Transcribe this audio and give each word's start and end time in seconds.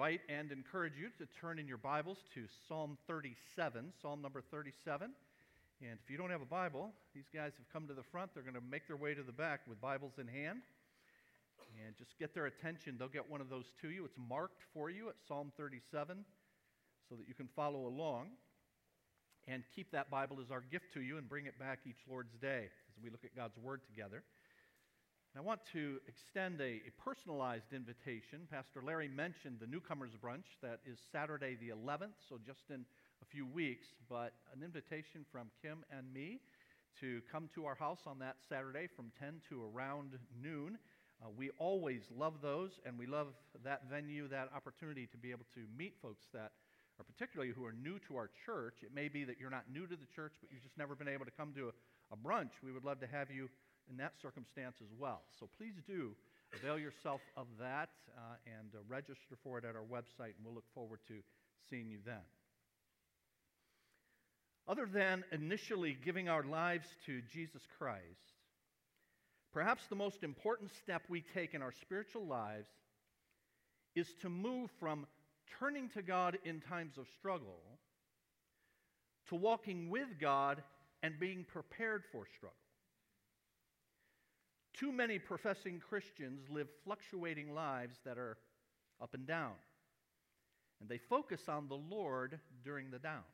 invite 0.00 0.22
and 0.30 0.50
encourage 0.50 0.94
you 0.98 1.08
to 1.18 1.28
turn 1.42 1.58
in 1.58 1.68
your 1.68 1.76
Bibles 1.76 2.16
to 2.32 2.46
Psalm 2.66 2.96
37, 3.06 3.92
Psalm 4.00 4.22
number 4.22 4.40
37. 4.50 5.10
And 5.82 5.98
if 6.02 6.10
you 6.10 6.16
don't 6.16 6.30
have 6.30 6.40
a 6.40 6.46
Bible, 6.46 6.92
these 7.14 7.28
guys 7.34 7.52
have 7.58 7.68
come 7.70 7.86
to 7.86 7.92
the 7.92 8.02
front. 8.10 8.30
They're 8.32 8.42
going 8.42 8.54
to 8.54 8.62
make 8.62 8.86
their 8.86 8.96
way 8.96 9.12
to 9.12 9.22
the 9.22 9.32
back 9.32 9.60
with 9.68 9.78
Bibles 9.78 10.12
in 10.18 10.26
hand. 10.26 10.60
And 11.84 11.94
just 11.98 12.18
get 12.18 12.32
their 12.32 12.46
attention. 12.46 12.96
They'll 12.98 13.08
get 13.08 13.30
one 13.30 13.42
of 13.42 13.50
those 13.50 13.66
to 13.82 13.90
you. 13.90 14.06
It's 14.06 14.16
marked 14.16 14.62
for 14.72 14.88
you 14.88 15.10
at 15.10 15.16
Psalm 15.28 15.52
37 15.58 16.24
so 17.10 17.14
that 17.16 17.28
you 17.28 17.34
can 17.34 17.48
follow 17.54 17.86
along. 17.86 18.28
And 19.48 19.64
keep 19.76 19.92
that 19.92 20.10
Bible 20.10 20.38
as 20.42 20.50
our 20.50 20.62
gift 20.72 20.94
to 20.94 21.02
you 21.02 21.18
and 21.18 21.28
bring 21.28 21.44
it 21.44 21.58
back 21.58 21.80
each 21.84 22.00
Lord's 22.08 22.32
Day 22.40 22.70
as 22.88 23.04
we 23.04 23.10
look 23.10 23.26
at 23.26 23.36
God's 23.36 23.58
Word 23.58 23.82
together. 23.86 24.22
And 25.32 25.40
I 25.40 25.46
want 25.46 25.60
to 25.74 26.00
extend 26.08 26.60
a, 26.60 26.82
a, 26.82 26.90
personalized 26.98 27.72
invitation. 27.72 28.48
Pastor 28.50 28.82
Larry 28.84 29.06
mentioned 29.06 29.58
the 29.60 29.66
newcomers 29.66 30.10
brunch 30.20 30.58
that 30.60 30.80
is 30.84 30.98
Saturday 31.12 31.56
the 31.60 31.68
11th, 31.68 32.18
so 32.28 32.36
just 32.44 32.68
in 32.68 32.84
a 33.22 33.26
few 33.26 33.46
weeks, 33.46 33.86
but 34.08 34.32
an 34.52 34.64
invitation 34.64 35.24
from 35.30 35.46
Kim 35.62 35.84
and 35.96 36.12
me 36.12 36.40
to 36.98 37.20
come 37.30 37.48
to 37.54 37.64
our 37.64 37.76
house 37.76 38.00
on 38.06 38.18
that 38.18 38.38
Saturday 38.48 38.88
from 38.96 39.12
10 39.20 39.34
to 39.50 39.62
around 39.72 40.18
noon. 40.42 40.76
Uh, 41.22 41.28
we 41.36 41.50
always 41.58 42.02
love 42.18 42.42
those, 42.42 42.80
and 42.84 42.98
we 42.98 43.06
love 43.06 43.28
that 43.62 43.82
venue, 43.88 44.26
that 44.26 44.48
opportunity 44.52 45.06
to 45.06 45.16
be 45.16 45.30
able 45.30 45.46
to 45.54 45.60
meet 45.78 45.94
folks 46.02 46.26
that 46.34 46.50
are 46.98 47.04
particularly 47.04 47.52
who 47.52 47.64
are 47.64 47.72
new 47.72 48.00
to 48.08 48.16
our 48.16 48.30
church. 48.44 48.82
It 48.82 48.92
may 48.92 49.06
be 49.06 49.22
that 49.22 49.38
you're 49.38 49.48
not 49.48 49.70
new 49.72 49.86
to 49.86 49.94
the 49.94 50.10
church, 50.12 50.32
but 50.40 50.50
you've 50.50 50.64
just 50.64 50.76
never 50.76 50.96
been 50.96 51.08
able 51.08 51.24
to 51.24 51.30
come 51.30 51.52
to 51.54 51.68
a, 51.68 51.72
a 52.12 52.16
brunch. 52.16 52.50
We 52.64 52.72
would 52.72 52.84
love 52.84 52.98
to 52.98 53.06
have 53.06 53.30
you 53.30 53.48
in 53.90 53.96
that 53.98 54.12
circumstance 54.20 54.76
as 54.80 54.88
well. 54.98 55.22
So 55.38 55.48
please 55.58 55.74
do 55.86 56.12
avail 56.54 56.78
yourself 56.78 57.20
of 57.36 57.46
that 57.58 57.90
uh, 58.16 58.36
and 58.46 58.74
uh, 58.74 58.78
register 58.88 59.36
for 59.42 59.58
it 59.58 59.64
at 59.64 59.76
our 59.76 59.82
website, 59.82 60.34
and 60.36 60.44
we'll 60.44 60.54
look 60.54 60.72
forward 60.74 61.00
to 61.08 61.14
seeing 61.68 61.90
you 61.90 61.98
then. 62.04 62.22
Other 64.68 64.86
than 64.86 65.24
initially 65.32 65.96
giving 66.04 66.28
our 66.28 66.44
lives 66.44 66.86
to 67.06 67.22
Jesus 67.32 67.62
Christ, 67.78 68.34
perhaps 69.52 69.86
the 69.88 69.96
most 69.96 70.22
important 70.22 70.70
step 70.82 71.02
we 71.08 71.24
take 71.34 71.54
in 71.54 71.62
our 71.62 71.72
spiritual 71.72 72.26
lives 72.26 72.68
is 73.96 74.14
to 74.22 74.28
move 74.28 74.70
from 74.78 75.06
turning 75.58 75.88
to 75.90 76.02
God 76.02 76.38
in 76.44 76.60
times 76.60 76.98
of 76.98 77.06
struggle 77.18 77.60
to 79.30 79.36
walking 79.36 79.90
with 79.90 80.08
God 80.20 80.62
and 81.02 81.18
being 81.18 81.44
prepared 81.44 82.02
for 82.12 82.26
struggle. 82.36 82.56
Too 84.74 84.92
many 84.92 85.18
professing 85.18 85.80
Christians 85.80 86.40
live 86.48 86.68
fluctuating 86.84 87.54
lives 87.54 87.96
that 88.04 88.18
are 88.18 88.38
up 89.00 89.14
and 89.14 89.26
down, 89.26 89.52
and 90.80 90.88
they 90.88 90.98
focus 90.98 91.48
on 91.48 91.68
the 91.68 91.74
Lord 91.76 92.38
during 92.64 92.90
the 92.90 92.98
down. 92.98 93.24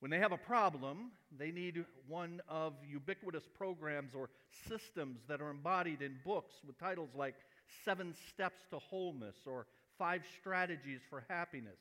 When 0.00 0.10
they 0.10 0.18
have 0.18 0.32
a 0.32 0.36
problem, 0.36 1.12
they 1.38 1.50
need 1.50 1.84
one 2.06 2.42
of 2.46 2.74
ubiquitous 2.86 3.44
programs 3.54 4.14
or 4.14 4.28
systems 4.68 5.20
that 5.28 5.40
are 5.40 5.48
embodied 5.50 6.02
in 6.02 6.16
books 6.26 6.52
with 6.66 6.78
titles 6.78 7.10
like 7.14 7.36
Seven 7.84 8.14
Steps 8.28 8.60
to 8.70 8.78
Wholeness 8.78 9.36
or 9.46 9.66
Five 9.96 10.22
Strategies 10.40 11.00
for 11.08 11.24
Happiness, 11.28 11.78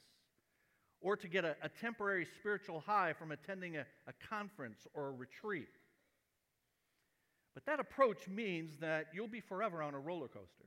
or 1.02 1.18
to 1.18 1.28
get 1.28 1.44
a, 1.44 1.58
a 1.62 1.68
temporary 1.68 2.26
spiritual 2.40 2.80
high 2.80 3.12
from 3.12 3.32
attending 3.32 3.76
a, 3.76 3.86
a 4.08 4.14
conference 4.30 4.88
or 4.94 5.08
a 5.08 5.12
retreat. 5.12 5.68
But 7.54 7.66
that 7.66 7.80
approach 7.80 8.28
means 8.28 8.78
that 8.80 9.08
you'll 9.14 9.28
be 9.28 9.42
forever 9.42 9.82
on 9.82 9.94
a 9.94 10.00
roller 10.00 10.28
coaster, 10.28 10.66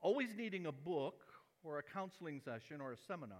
always 0.00 0.34
needing 0.36 0.66
a 0.66 0.72
book 0.72 1.22
or 1.62 1.78
a 1.78 1.82
counseling 1.82 2.40
session 2.40 2.80
or 2.80 2.92
a 2.92 2.96
seminar, 2.96 3.38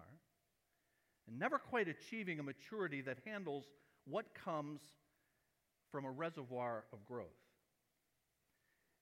and 1.27 1.39
never 1.39 1.59
quite 1.59 1.89
achieving 1.89 2.39
a 2.39 2.43
maturity 2.43 3.01
that 3.03 3.19
handles 3.25 3.65
what 4.05 4.35
comes 4.35 4.81
from 5.91 6.05
a 6.05 6.11
reservoir 6.11 6.85
of 6.93 7.05
growth. 7.05 7.27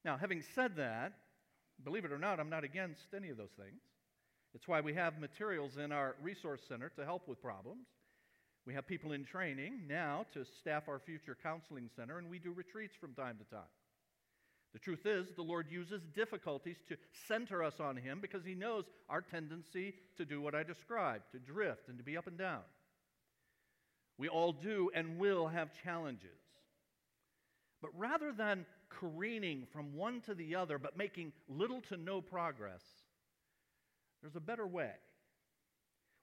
Now, 0.05 0.17
having 0.17 0.43
said 0.55 0.77
that, 0.77 1.12
believe 1.84 2.05
it 2.05 2.12
or 2.12 2.19
not, 2.19 2.41
I'm 2.41 2.50
not 2.50 2.65
against 2.65 3.12
any 3.15 3.28
of 3.28 3.37
those 3.37 3.53
things. 3.59 3.81
It's 4.55 4.67
why 4.67 4.81
we 4.81 4.94
have 4.94 5.21
materials 5.21 5.77
in 5.77 5.93
our 5.93 6.17
resource 6.22 6.62
center 6.67 6.88
to 6.97 7.05
help 7.05 7.28
with 7.28 7.43
problems. 7.43 7.87
We 8.69 8.75
have 8.75 8.87
people 8.87 9.12
in 9.12 9.25
training 9.25 9.84
now 9.89 10.27
to 10.34 10.45
staff 10.45 10.91
our 10.91 10.99
future 10.99 11.34
counseling 11.43 11.89
center, 11.97 12.19
and 12.19 12.29
we 12.29 12.39
do 12.39 12.53
retreats 12.53 12.95
from 12.95 13.15
time 13.15 13.39
to 13.39 13.45
time. 13.45 13.65
The 14.75 14.79
truth 14.79 15.06
is, 15.06 15.29
the 15.34 15.41
Lord 15.43 15.69
uses 15.71 16.03
difficulties 16.15 16.77
to 16.91 16.99
center 17.27 17.65
us 17.65 17.81
on 17.81 17.97
Him 17.97 18.19
because 18.21 18.45
He 18.45 18.55
knows 18.55 18.84
our 19.09 19.23
tendency 19.23 19.95
to 20.19 20.27
do 20.27 20.43
what 20.43 20.55
I 20.55 20.65
described, 20.65 21.33
to 21.33 21.39
drift 21.39 21.89
and 21.89 21.97
to 21.97 22.05
be 22.05 22.19
up 22.19 22.27
and 22.27 22.37
down. 22.37 22.61
We 24.19 24.29
all 24.29 24.53
do 24.53 24.91
and 24.95 25.19
will 25.19 25.49
have 25.49 25.71
challenges. 25.83 26.29
But 27.81 27.93
rather 27.97 28.33
than 28.33 28.67
careening 28.91 29.67
from 29.73 29.95
one 29.95 30.21
to 30.27 30.35
the 30.35 30.56
other 30.56 30.77
but 30.77 30.95
making 30.95 31.33
little 31.49 31.81
to 31.89 31.97
no 31.97 32.21
progress, 32.21 32.83
there's 34.21 34.37
a 34.37 34.41
better 34.41 34.67
way 34.67 34.93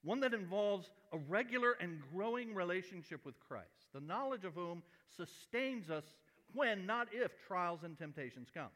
one 0.05 0.19
that 0.19 0.33
involves 0.33 0.91
a 1.11 1.17
regular 1.17 1.73
and 1.81 1.99
growing 2.13 2.53
relationship 2.53 3.25
with 3.25 3.39
Christ, 3.39 3.88
the 3.93 3.99
knowledge 3.99 4.45
of 4.45 4.53
whom 4.53 4.83
sustains 5.17 5.89
us 5.89 6.05
when, 6.53 6.85
not 6.85 7.07
if, 7.11 7.31
trials 7.47 7.81
and 7.83 7.97
temptations 7.97 8.49
come. 8.53 8.69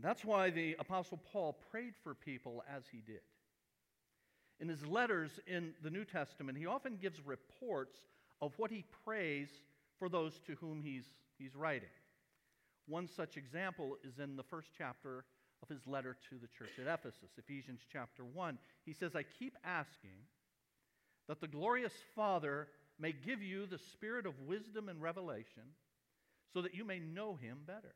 That's 0.00 0.24
why 0.24 0.50
the 0.50 0.76
Apostle 0.78 1.18
Paul 1.32 1.58
prayed 1.70 1.94
for 2.04 2.14
people 2.14 2.62
as 2.72 2.84
he 2.92 2.98
did. 2.98 3.22
In 4.60 4.68
his 4.68 4.86
letters 4.86 5.40
in 5.46 5.72
the 5.82 5.90
New 5.90 6.04
Testament, 6.04 6.58
he 6.58 6.66
often 6.66 6.96
gives 6.96 7.24
reports 7.24 7.96
of 8.40 8.52
what 8.58 8.70
he 8.70 8.84
prays 9.04 9.48
for 9.98 10.08
those 10.08 10.38
to 10.46 10.54
whom 10.56 10.82
he's, 10.82 11.06
he's 11.38 11.56
writing. 11.56 11.88
One 12.86 13.08
such 13.08 13.36
example 13.36 13.96
is 14.04 14.18
in 14.18 14.36
the 14.36 14.42
first 14.42 14.68
chapter 14.76 15.24
of 15.62 15.68
his 15.68 15.86
letter 15.86 16.16
to 16.30 16.36
the 16.36 16.48
church 16.48 16.78
at 16.78 16.92
Ephesus, 16.92 17.30
Ephesians 17.36 17.80
chapter 17.92 18.24
1. 18.24 18.58
He 18.84 18.92
says, 18.92 19.14
I 19.14 19.24
keep 19.38 19.56
asking 19.64 20.26
that 21.28 21.40
the 21.40 21.48
glorious 21.48 21.92
Father 22.14 22.68
may 22.98 23.12
give 23.12 23.42
you 23.42 23.66
the 23.66 23.78
spirit 23.78 24.26
of 24.26 24.34
wisdom 24.46 24.88
and 24.88 25.00
revelation 25.00 25.62
so 26.52 26.62
that 26.62 26.74
you 26.74 26.84
may 26.84 26.98
know 26.98 27.36
him 27.36 27.58
better. 27.66 27.94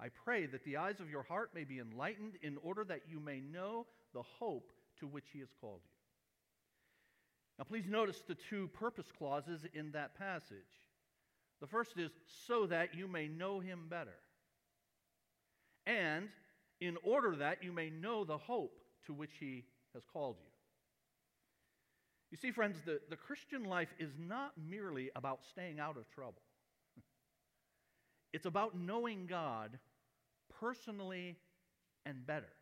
I 0.00 0.08
pray 0.24 0.46
that 0.46 0.64
the 0.64 0.78
eyes 0.78 1.00
of 1.00 1.10
your 1.10 1.22
heart 1.22 1.50
may 1.54 1.64
be 1.64 1.78
enlightened 1.78 2.34
in 2.42 2.56
order 2.62 2.84
that 2.84 3.02
you 3.08 3.20
may 3.20 3.40
know 3.40 3.86
the 4.14 4.22
hope 4.22 4.72
to 5.00 5.06
which 5.06 5.26
he 5.32 5.40
has 5.40 5.48
called 5.60 5.80
you. 5.84 5.90
Now, 7.58 7.64
please 7.64 7.88
notice 7.88 8.22
the 8.26 8.34
two 8.34 8.68
purpose 8.68 9.06
clauses 9.16 9.64
in 9.74 9.92
that 9.92 10.18
passage. 10.18 10.56
The 11.60 11.66
first 11.66 11.98
is 11.98 12.10
so 12.46 12.66
that 12.66 12.94
you 12.94 13.06
may 13.06 13.28
know 13.28 13.60
him 13.60 13.86
better. 13.88 14.16
And 15.86 16.28
in 16.80 16.96
order 17.04 17.36
that 17.36 17.62
you 17.62 17.72
may 17.72 17.90
know 17.90 18.24
the 18.24 18.38
hope 18.38 18.78
to 19.06 19.12
which 19.12 19.32
he 19.38 19.64
has 19.94 20.02
called 20.12 20.36
you. 20.40 20.52
You 22.30 22.38
see, 22.38 22.50
friends, 22.50 22.78
the, 22.84 23.00
the 23.10 23.16
Christian 23.16 23.64
life 23.64 23.92
is 23.98 24.10
not 24.18 24.52
merely 24.56 25.10
about 25.14 25.40
staying 25.50 25.78
out 25.78 25.96
of 25.96 26.10
trouble, 26.10 26.42
it's 28.32 28.46
about 28.46 28.76
knowing 28.76 29.26
God 29.26 29.78
personally 30.60 31.36
and 32.06 32.26
better, 32.26 32.52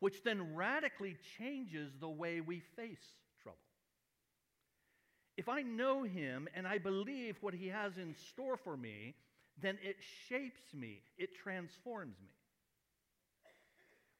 which 0.00 0.22
then 0.24 0.54
radically 0.54 1.16
changes 1.38 1.92
the 2.00 2.08
way 2.08 2.40
we 2.40 2.60
face 2.76 3.16
trouble. 3.42 3.58
If 5.36 5.48
I 5.48 5.62
know 5.62 6.02
Him 6.02 6.48
and 6.54 6.66
I 6.66 6.78
believe 6.78 7.36
what 7.40 7.54
He 7.54 7.68
has 7.68 7.96
in 7.96 8.14
store 8.14 8.56
for 8.56 8.76
me, 8.76 9.14
then 9.60 9.78
it 9.82 9.96
shapes 10.28 10.62
me, 10.74 11.02
it 11.18 11.30
transforms 11.34 12.16
me. 12.20 12.32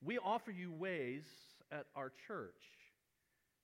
We 0.05 0.19
offer 0.19 0.51
you 0.51 0.73
ways 0.73 1.25
at 1.71 1.87
our 1.95 2.13
church 2.27 2.61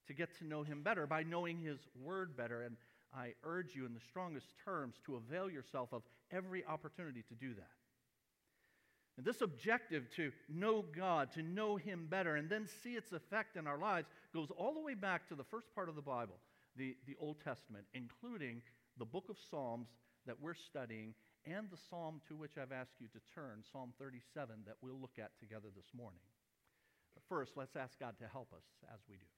to 0.06 0.14
get 0.14 0.36
to 0.38 0.46
know 0.46 0.62
Him 0.62 0.82
better 0.82 1.06
by 1.06 1.22
knowing 1.22 1.58
His 1.58 1.78
Word 2.00 2.36
better. 2.36 2.62
And 2.62 2.76
I 3.14 3.34
urge 3.44 3.74
you 3.74 3.86
in 3.86 3.94
the 3.94 4.00
strongest 4.00 4.46
terms 4.64 4.96
to 5.06 5.16
avail 5.16 5.50
yourself 5.50 5.92
of 5.92 6.02
every 6.30 6.64
opportunity 6.64 7.22
to 7.28 7.34
do 7.34 7.54
that. 7.54 7.70
And 9.16 9.26
this 9.26 9.40
objective 9.40 10.08
to 10.14 10.30
know 10.48 10.84
God, 10.96 11.32
to 11.32 11.42
know 11.42 11.76
Him 11.76 12.06
better, 12.08 12.36
and 12.36 12.48
then 12.48 12.68
see 12.82 12.90
its 12.90 13.12
effect 13.12 13.56
in 13.56 13.66
our 13.66 13.78
lives 13.78 14.08
goes 14.32 14.48
all 14.56 14.72
the 14.74 14.80
way 14.80 14.94
back 14.94 15.28
to 15.28 15.34
the 15.34 15.44
first 15.44 15.74
part 15.74 15.88
of 15.88 15.96
the 15.96 16.02
Bible, 16.02 16.36
the, 16.76 16.96
the 17.06 17.16
Old 17.18 17.40
Testament, 17.42 17.84
including 17.94 18.62
the 18.96 19.04
book 19.04 19.24
of 19.28 19.36
Psalms 19.50 19.88
that 20.26 20.40
we're 20.40 20.54
studying 20.54 21.14
and 21.48 21.70
the 21.70 21.78
psalm 21.88 22.20
to 22.28 22.36
which 22.36 22.58
I've 22.60 22.72
asked 22.72 23.00
you 23.00 23.08
to 23.08 23.20
turn, 23.34 23.64
Psalm 23.72 23.92
37, 23.98 24.64
that 24.66 24.76
we'll 24.82 25.00
look 25.00 25.18
at 25.18 25.30
together 25.40 25.68
this 25.74 25.88
morning. 25.96 26.20
But 27.14 27.22
first, 27.28 27.52
let's 27.56 27.76
ask 27.76 27.98
God 27.98 28.14
to 28.20 28.28
help 28.28 28.52
us 28.52 28.64
as 28.92 29.00
we 29.08 29.16
do. 29.16 29.30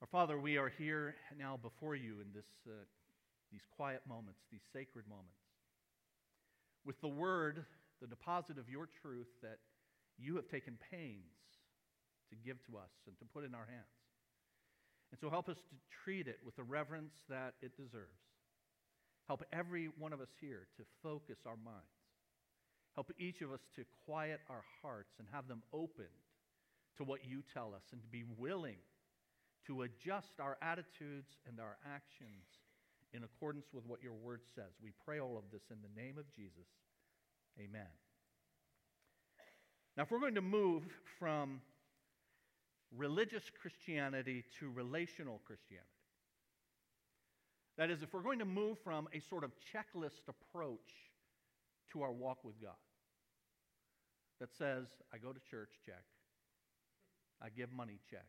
Our 0.00 0.06
Father, 0.06 0.38
we 0.38 0.56
are 0.56 0.70
here 0.70 1.16
now 1.38 1.58
before 1.60 1.94
you 1.94 2.20
in 2.20 2.32
this, 2.34 2.48
uh, 2.66 2.72
these 3.52 3.66
quiet 3.76 4.02
moments, 4.08 4.40
these 4.50 4.64
sacred 4.72 5.06
moments, 5.08 5.36
with 6.84 7.00
the 7.00 7.08
Word 7.08 7.66
the 8.00 8.06
deposit 8.06 8.56
of 8.58 8.68
your 8.68 8.88
truth 9.02 9.28
that 9.42 9.58
you 10.18 10.36
have 10.36 10.48
taken 10.48 10.78
pains 10.90 11.36
to 12.30 12.36
give 12.36 12.56
to 12.66 12.76
us 12.76 12.90
and 13.06 13.18
to 13.18 13.24
put 13.26 13.44
in 13.44 13.54
our 13.54 13.66
hands. 13.66 13.99
And 15.10 15.20
so 15.20 15.30
help 15.30 15.48
us 15.48 15.56
to 15.56 15.76
treat 16.04 16.28
it 16.28 16.38
with 16.44 16.56
the 16.56 16.62
reverence 16.62 17.14
that 17.28 17.54
it 17.62 17.76
deserves. 17.76 18.22
Help 19.26 19.42
every 19.52 19.88
one 19.98 20.12
of 20.12 20.20
us 20.20 20.30
here 20.40 20.66
to 20.76 20.82
focus 21.02 21.38
our 21.46 21.56
minds. 21.56 21.86
Help 22.94 23.12
each 23.18 23.42
of 23.42 23.52
us 23.52 23.60
to 23.76 23.84
quiet 24.06 24.40
our 24.48 24.64
hearts 24.82 25.14
and 25.18 25.28
have 25.32 25.46
them 25.46 25.62
opened 25.72 26.08
to 26.96 27.04
what 27.04 27.20
you 27.24 27.42
tell 27.54 27.72
us 27.74 27.82
and 27.92 28.02
to 28.02 28.08
be 28.08 28.24
willing 28.36 28.78
to 29.66 29.82
adjust 29.82 30.40
our 30.40 30.56
attitudes 30.62 31.38
and 31.46 31.60
our 31.60 31.76
actions 31.86 32.44
in 33.12 33.24
accordance 33.24 33.66
with 33.72 33.86
what 33.86 34.02
your 34.02 34.14
word 34.14 34.40
says. 34.54 34.72
We 34.82 34.92
pray 35.04 35.20
all 35.20 35.36
of 35.36 35.44
this 35.52 35.62
in 35.70 35.76
the 35.82 36.00
name 36.00 36.18
of 36.18 36.30
Jesus. 36.34 36.66
Amen. 37.58 37.86
Now, 39.96 40.04
if 40.04 40.10
we're 40.10 40.20
going 40.20 40.36
to 40.36 40.40
move 40.40 40.84
from 41.18 41.60
religious 42.96 43.44
Christianity 43.60 44.44
to 44.58 44.70
relational 44.70 45.40
Christianity, 45.46 45.88
that 47.78 47.90
is, 47.90 48.02
if 48.02 48.12
we're 48.12 48.22
going 48.22 48.40
to 48.40 48.44
move 48.44 48.78
from 48.84 49.08
a 49.14 49.20
sort 49.20 49.44
of 49.44 49.52
checklist 49.72 50.28
approach 50.28 50.90
to 51.92 52.02
our 52.02 52.12
walk 52.12 52.44
with 52.44 52.60
God 52.60 52.74
that 54.40 54.50
says, 54.56 54.86
I 55.12 55.18
go 55.18 55.32
to 55.32 55.40
church, 55.50 55.70
check. 55.86 56.02
I 57.42 57.48
give 57.48 57.72
money, 57.72 57.98
check. 58.10 58.26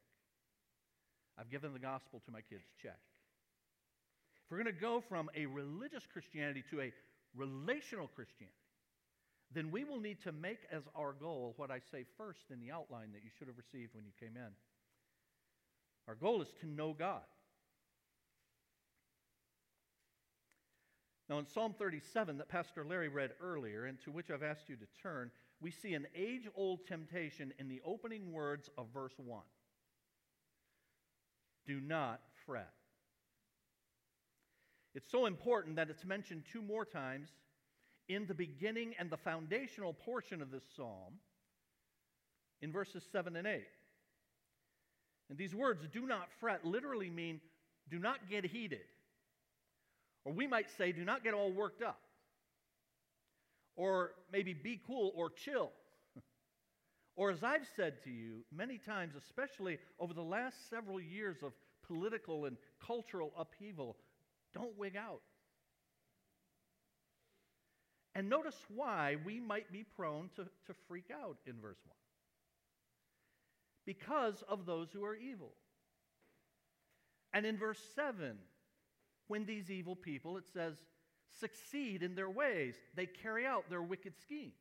I've 1.37 1.49
given 1.49 1.73
the 1.73 1.79
gospel 1.79 2.21
to 2.25 2.31
my 2.31 2.41
kids, 2.41 2.63
check. 2.81 2.99
If 4.45 4.51
we're 4.51 4.63
going 4.63 4.73
to 4.73 4.81
go 4.81 5.01
from 5.01 5.29
a 5.35 5.45
religious 5.45 6.03
Christianity 6.11 6.63
to 6.69 6.81
a 6.81 6.93
relational 7.35 8.07
Christianity, 8.07 8.55
then 9.53 9.71
we 9.71 9.83
will 9.83 9.99
need 9.99 10.21
to 10.23 10.31
make 10.31 10.59
as 10.71 10.83
our 10.95 11.13
goal 11.13 11.53
what 11.57 11.71
I 11.71 11.79
say 11.91 12.05
first 12.17 12.51
in 12.51 12.59
the 12.59 12.71
outline 12.71 13.11
that 13.13 13.23
you 13.23 13.29
should 13.37 13.47
have 13.47 13.57
received 13.57 13.93
when 13.93 14.05
you 14.05 14.11
came 14.19 14.37
in. 14.37 14.51
Our 16.07 16.15
goal 16.15 16.41
is 16.41 16.49
to 16.61 16.67
know 16.67 16.93
God. 16.93 17.21
Now, 21.29 21.39
in 21.39 21.47
Psalm 21.47 21.73
37 21.77 22.37
that 22.39 22.49
Pastor 22.49 22.83
Larry 22.83 23.07
read 23.07 23.31
earlier, 23.41 23.85
and 23.85 23.97
to 24.01 24.11
which 24.11 24.29
I've 24.29 24.43
asked 24.43 24.67
you 24.67 24.75
to 24.75 25.01
turn, 25.01 25.31
we 25.61 25.71
see 25.71 25.93
an 25.93 26.07
age 26.15 26.47
old 26.55 26.85
temptation 26.85 27.53
in 27.57 27.69
the 27.69 27.81
opening 27.85 28.33
words 28.33 28.69
of 28.77 28.87
verse 28.93 29.13
1. 29.17 29.41
Do 31.65 31.79
not 31.79 32.19
fret. 32.45 32.73
It's 34.93 35.09
so 35.09 35.25
important 35.25 35.77
that 35.77 35.89
it's 35.89 36.03
mentioned 36.03 36.43
two 36.51 36.61
more 36.61 36.83
times 36.83 37.29
in 38.13 38.25
the 38.27 38.33
beginning 38.33 38.93
and 38.99 39.09
the 39.09 39.17
foundational 39.17 39.93
portion 39.93 40.41
of 40.41 40.51
this 40.51 40.63
psalm 40.75 41.13
in 42.61 42.71
verses 42.71 43.03
7 43.11 43.35
and 43.35 43.47
8. 43.47 43.61
And 45.29 45.37
these 45.37 45.55
words, 45.55 45.81
do 45.93 46.05
not 46.05 46.27
fret, 46.39 46.65
literally 46.65 47.09
mean 47.09 47.39
do 47.89 47.99
not 47.99 48.29
get 48.29 48.45
heated. 48.45 48.81
Or 50.25 50.33
we 50.33 50.47
might 50.47 50.67
say, 50.77 50.91
do 50.91 51.03
not 51.03 51.23
get 51.23 51.33
all 51.33 51.51
worked 51.51 51.81
up. 51.81 51.99
Or 53.75 54.11
maybe 54.31 54.53
be 54.53 54.79
cool 54.85 55.11
or 55.15 55.29
chill. 55.29 55.71
or 57.15 57.31
as 57.31 57.43
I've 57.43 57.67
said 57.75 58.03
to 58.03 58.09
you 58.09 58.43
many 58.55 58.77
times, 58.77 59.13
especially 59.15 59.79
over 59.99 60.13
the 60.13 60.21
last 60.21 60.69
several 60.69 61.01
years 61.01 61.37
of 61.43 61.53
political 61.87 62.45
and 62.45 62.57
cultural 62.85 63.31
upheaval, 63.37 63.97
don't 64.53 64.77
wig 64.77 64.95
out. 64.95 65.21
And 68.13 68.29
notice 68.29 68.57
why 68.73 69.15
we 69.25 69.39
might 69.39 69.71
be 69.71 69.83
prone 69.83 70.29
to, 70.35 70.43
to 70.43 70.73
freak 70.87 71.09
out 71.11 71.37
in 71.45 71.53
verse 71.61 71.79
1 71.85 71.95
because 73.85 74.43
of 74.47 74.65
those 74.65 74.89
who 74.91 75.03
are 75.03 75.15
evil. 75.15 75.53
And 77.33 77.45
in 77.45 77.57
verse 77.57 77.79
7, 77.95 78.37
when 79.27 79.45
these 79.45 79.71
evil 79.71 79.95
people, 79.95 80.37
it 80.37 80.43
says, 80.53 80.75
succeed 81.39 82.03
in 82.03 82.15
their 82.15 82.29
ways, 82.29 82.75
they 82.95 83.05
carry 83.05 83.45
out 83.45 83.69
their 83.69 83.81
wicked 83.81 84.13
schemes. 84.21 84.53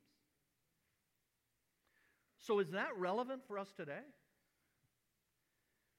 So, 2.39 2.59
is 2.61 2.71
that 2.71 2.97
relevant 2.97 3.43
for 3.47 3.59
us 3.59 3.73
today? 3.77 4.01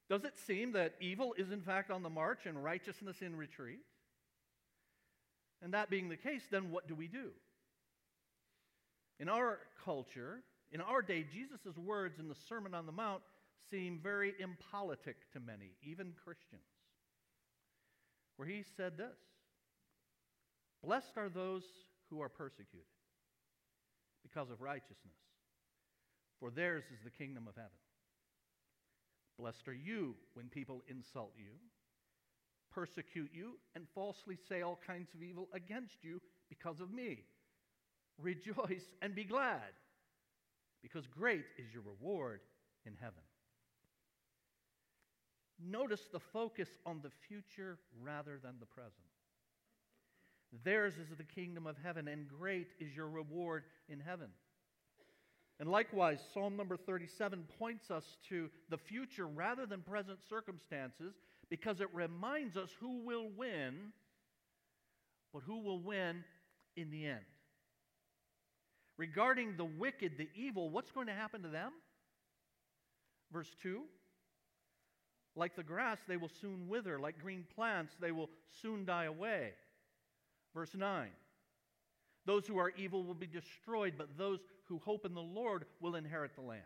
Does 0.09 0.23
it 0.23 0.37
seem 0.37 0.71
that 0.73 0.95
evil 0.99 1.35
is 1.37 1.51
in 1.51 1.61
fact 1.61 1.91
on 1.91 2.03
the 2.03 2.09
march 2.09 2.45
and 2.45 2.61
righteousness 2.61 3.21
in 3.21 3.35
retreat? 3.35 3.79
And 5.61 5.73
that 5.73 5.89
being 5.89 6.09
the 6.09 6.17
case, 6.17 6.41
then 6.49 6.71
what 6.71 6.87
do 6.87 6.95
we 6.95 7.07
do? 7.07 7.29
In 9.19 9.29
our 9.29 9.59
culture, 9.85 10.41
in 10.71 10.81
our 10.81 11.01
day, 11.01 11.23
Jesus' 11.31 11.77
words 11.77 12.19
in 12.19 12.27
the 12.27 12.35
Sermon 12.49 12.73
on 12.73 12.85
the 12.85 12.91
Mount 12.91 13.21
seem 13.69 13.99
very 14.01 14.33
impolitic 14.39 15.17
to 15.33 15.39
many, 15.39 15.71
even 15.83 16.13
Christians 16.23 16.61
where 18.41 18.49
he 18.49 18.63
said 18.75 18.97
this 18.97 19.19
Blessed 20.83 21.15
are 21.15 21.29
those 21.29 21.61
who 22.09 22.21
are 22.21 22.29
persecuted 22.29 22.87
because 24.23 24.49
of 24.49 24.61
righteousness, 24.61 25.21
for 26.39 26.49
theirs 26.49 26.83
is 26.91 27.03
the 27.03 27.11
kingdom 27.11 27.47
of 27.47 27.55
heaven. 27.55 27.69
Blessed 29.37 29.67
are 29.67 29.75
you 29.75 30.15
when 30.33 30.47
people 30.47 30.81
insult 30.87 31.33
you, 31.37 31.51
persecute 32.71 33.31
you, 33.33 33.57
and 33.75 33.85
falsely 33.93 34.37
say 34.49 34.61
all 34.61 34.79
kinds 34.85 35.09
of 35.13 35.21
evil 35.21 35.47
against 35.53 36.03
you 36.03 36.21
because 36.49 36.79
of 36.79 36.91
me. 36.91 37.19
Rejoice 38.17 38.85
and 39.01 39.15
be 39.15 39.23
glad, 39.23 39.73
because 40.81 41.05
great 41.07 41.45
is 41.57 41.73
your 41.73 41.83
reward 41.83 42.41
in 42.85 42.93
heaven. 42.99 43.23
Notice 45.63 46.01
the 46.11 46.19
focus 46.33 46.69
on 46.85 47.01
the 47.03 47.11
future 47.27 47.77
rather 48.01 48.39
than 48.43 48.55
the 48.59 48.65
present. 48.65 48.93
Theirs 50.63 50.95
is 50.95 51.15
the 51.17 51.23
kingdom 51.23 51.67
of 51.67 51.77
heaven, 51.81 52.07
and 52.07 52.27
great 52.27 52.67
is 52.79 52.95
your 52.95 53.07
reward 53.07 53.63
in 53.87 53.99
heaven. 53.99 54.27
And 55.59 55.69
likewise, 55.69 56.19
Psalm 56.33 56.57
number 56.57 56.75
37 56.75 57.45
points 57.59 57.91
us 57.91 58.03
to 58.29 58.49
the 58.69 58.79
future 58.79 59.27
rather 59.27 59.67
than 59.67 59.81
present 59.81 60.17
circumstances 60.27 61.13
because 61.51 61.81
it 61.81 61.89
reminds 61.93 62.57
us 62.57 62.71
who 62.79 63.03
will 63.05 63.29
win, 63.37 63.91
but 65.31 65.43
who 65.45 65.59
will 65.59 65.79
win 65.79 66.23
in 66.75 66.89
the 66.89 67.05
end. 67.05 67.19
Regarding 68.97 69.55
the 69.57 69.65
wicked, 69.65 70.13
the 70.17 70.29
evil, 70.33 70.71
what's 70.71 70.91
going 70.91 71.07
to 71.07 71.13
happen 71.13 71.43
to 71.43 71.49
them? 71.49 71.71
Verse 73.31 73.53
2 73.61 73.81
like 75.35 75.55
the 75.55 75.63
grass, 75.63 75.97
they 76.07 76.17
will 76.17 76.31
soon 76.41 76.67
wither. 76.67 76.99
Like 76.99 77.21
green 77.21 77.45
plants, 77.55 77.95
they 77.99 78.11
will 78.11 78.29
soon 78.61 78.85
die 78.85 79.05
away. 79.05 79.51
Verse 80.53 80.75
9 80.75 81.09
Those 82.25 82.45
who 82.45 82.57
are 82.57 82.71
evil 82.71 83.03
will 83.03 83.13
be 83.13 83.27
destroyed, 83.27 83.93
but 83.97 84.17
those 84.17 84.39
who 84.65 84.79
hope 84.79 85.05
in 85.05 85.13
the 85.13 85.21
Lord 85.21 85.65
will 85.79 85.95
inherit 85.95 86.35
the 86.35 86.41
land. 86.41 86.61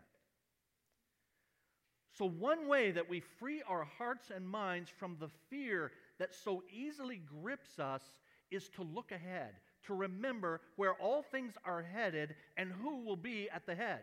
So, 2.16 2.26
one 2.26 2.66
way 2.66 2.92
that 2.92 3.10
we 3.10 3.20
free 3.20 3.62
our 3.68 3.84
hearts 3.98 4.30
and 4.34 4.48
minds 4.48 4.88
from 4.88 5.16
the 5.20 5.28
fear 5.50 5.92
that 6.18 6.34
so 6.34 6.62
easily 6.72 7.20
grips 7.42 7.78
us 7.78 8.02
is 8.50 8.70
to 8.70 8.82
look 8.82 9.12
ahead, 9.12 9.52
to 9.86 9.94
remember 9.94 10.62
where 10.76 10.94
all 10.94 11.22
things 11.22 11.52
are 11.64 11.82
headed 11.82 12.34
and 12.56 12.72
who 12.72 13.04
will 13.04 13.16
be 13.16 13.50
at 13.54 13.66
the 13.66 13.74
head. 13.74 14.00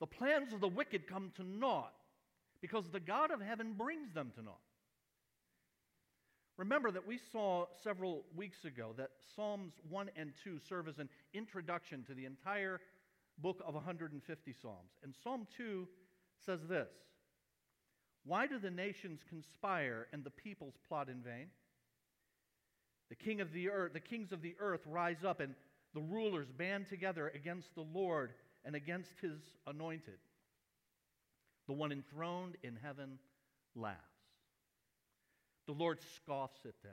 The 0.00 0.06
plans 0.06 0.52
of 0.52 0.60
the 0.60 0.68
wicked 0.68 1.06
come 1.06 1.30
to 1.36 1.44
naught 1.44 1.94
because 2.60 2.88
the 2.88 2.98
God 2.98 3.30
of 3.30 3.40
heaven 3.40 3.74
brings 3.74 4.12
them 4.12 4.32
to 4.34 4.42
naught. 4.42 4.58
Remember 6.56 6.90
that 6.90 7.06
we 7.06 7.18
saw 7.30 7.66
several 7.82 8.24
weeks 8.36 8.64
ago 8.64 8.92
that 8.96 9.10
Psalms 9.34 9.74
1 9.88 10.10
and 10.16 10.32
2 10.42 10.58
serve 10.68 10.88
as 10.88 10.98
an 10.98 11.08
introduction 11.32 12.04
to 12.04 12.14
the 12.14 12.26
entire 12.26 12.80
book 13.42 13.62
of 13.66 13.74
150 13.74 14.54
Psalms. 14.62 14.92
And 15.02 15.14
Psalm 15.22 15.46
2 15.56 15.86
says 16.46 16.60
this 16.68 16.88
Why 18.24 18.46
do 18.46 18.58
the 18.58 18.70
nations 18.70 19.20
conspire 19.28 20.06
and 20.12 20.24
the 20.24 20.30
peoples 20.30 20.74
plot 20.88 21.08
in 21.08 21.20
vain? 21.22 21.48
The, 23.08 23.16
king 23.16 23.40
of 23.42 23.52
the, 23.52 23.68
earth, 23.68 23.92
the 23.92 24.00
kings 24.00 24.32
of 24.32 24.40
the 24.40 24.54
earth 24.58 24.80
rise 24.86 25.22
up, 25.24 25.40
and 25.40 25.54
the 25.92 26.00
rulers 26.00 26.50
band 26.50 26.88
together 26.88 27.30
against 27.34 27.74
the 27.74 27.84
Lord 27.92 28.32
and 28.64 28.74
against 28.74 29.12
his 29.20 29.38
anointed. 29.66 30.18
The 31.66 31.74
one 31.74 31.92
enthroned 31.92 32.56
in 32.62 32.78
heaven 32.82 33.18
laughs. 33.74 33.98
The 35.66 35.72
Lord 35.72 35.98
scoffs 36.16 36.60
at 36.64 36.82
them. 36.82 36.92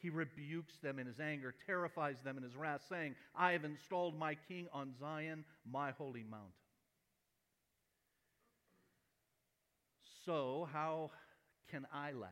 He 0.00 0.10
rebukes 0.10 0.74
them 0.82 0.98
in 0.98 1.06
his 1.06 1.18
anger, 1.18 1.54
terrifies 1.66 2.16
them 2.24 2.36
in 2.36 2.42
his 2.44 2.54
wrath, 2.54 2.82
saying, 2.88 3.14
I 3.34 3.52
have 3.52 3.64
installed 3.64 4.16
my 4.16 4.36
king 4.46 4.68
on 4.72 4.92
Zion, 4.98 5.44
my 5.68 5.90
holy 5.92 6.22
mountain. 6.22 6.52
So, 10.24 10.68
how 10.72 11.10
can 11.70 11.86
I 11.92 12.12
laugh 12.12 12.30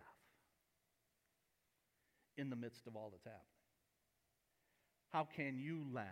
in 2.37 2.51
the 2.51 2.57
midst 2.57 2.87
of 2.87 2.95
all 2.95 3.11
that's 3.11 3.25
happening? 3.25 3.41
How 5.11 5.27
can 5.35 5.59
you 5.59 5.87
laugh 5.93 6.05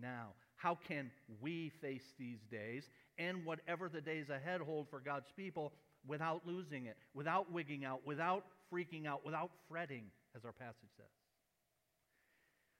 now? 0.00 0.28
How 0.56 0.78
can 0.88 1.10
we 1.40 1.70
face 1.80 2.14
these 2.18 2.40
days 2.50 2.84
and 3.18 3.44
whatever 3.44 3.88
the 3.88 4.00
days 4.00 4.30
ahead 4.30 4.60
hold 4.60 4.88
for 4.88 5.00
God's 5.00 5.30
people 5.36 5.72
without 6.06 6.46
losing 6.46 6.86
it, 6.86 6.96
without 7.14 7.52
wigging 7.52 7.84
out, 7.84 8.00
without 8.06 8.44
freaking 8.72 9.06
out, 9.06 9.24
without 9.24 9.50
fretting, 9.68 10.04
as 10.36 10.44
our 10.44 10.52
passage 10.52 10.90
says? 10.96 11.06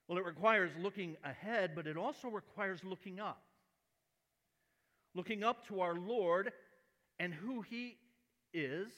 Well, 0.09 0.19
it 0.19 0.25
requires 0.25 0.71
looking 0.81 1.17
ahead, 1.25 1.73
but 1.75 1.87
it 1.87 1.97
also 1.97 2.29
requires 2.29 2.81
looking 2.85 3.21
up. 3.21 3.43
Looking 5.15 5.45
up 5.45 5.67
to 5.69 5.81
our 5.81 5.95
Lord 5.95 6.53
and 7.21 7.33
who 7.33 7.63
He 7.63 7.97
is, 8.53 8.91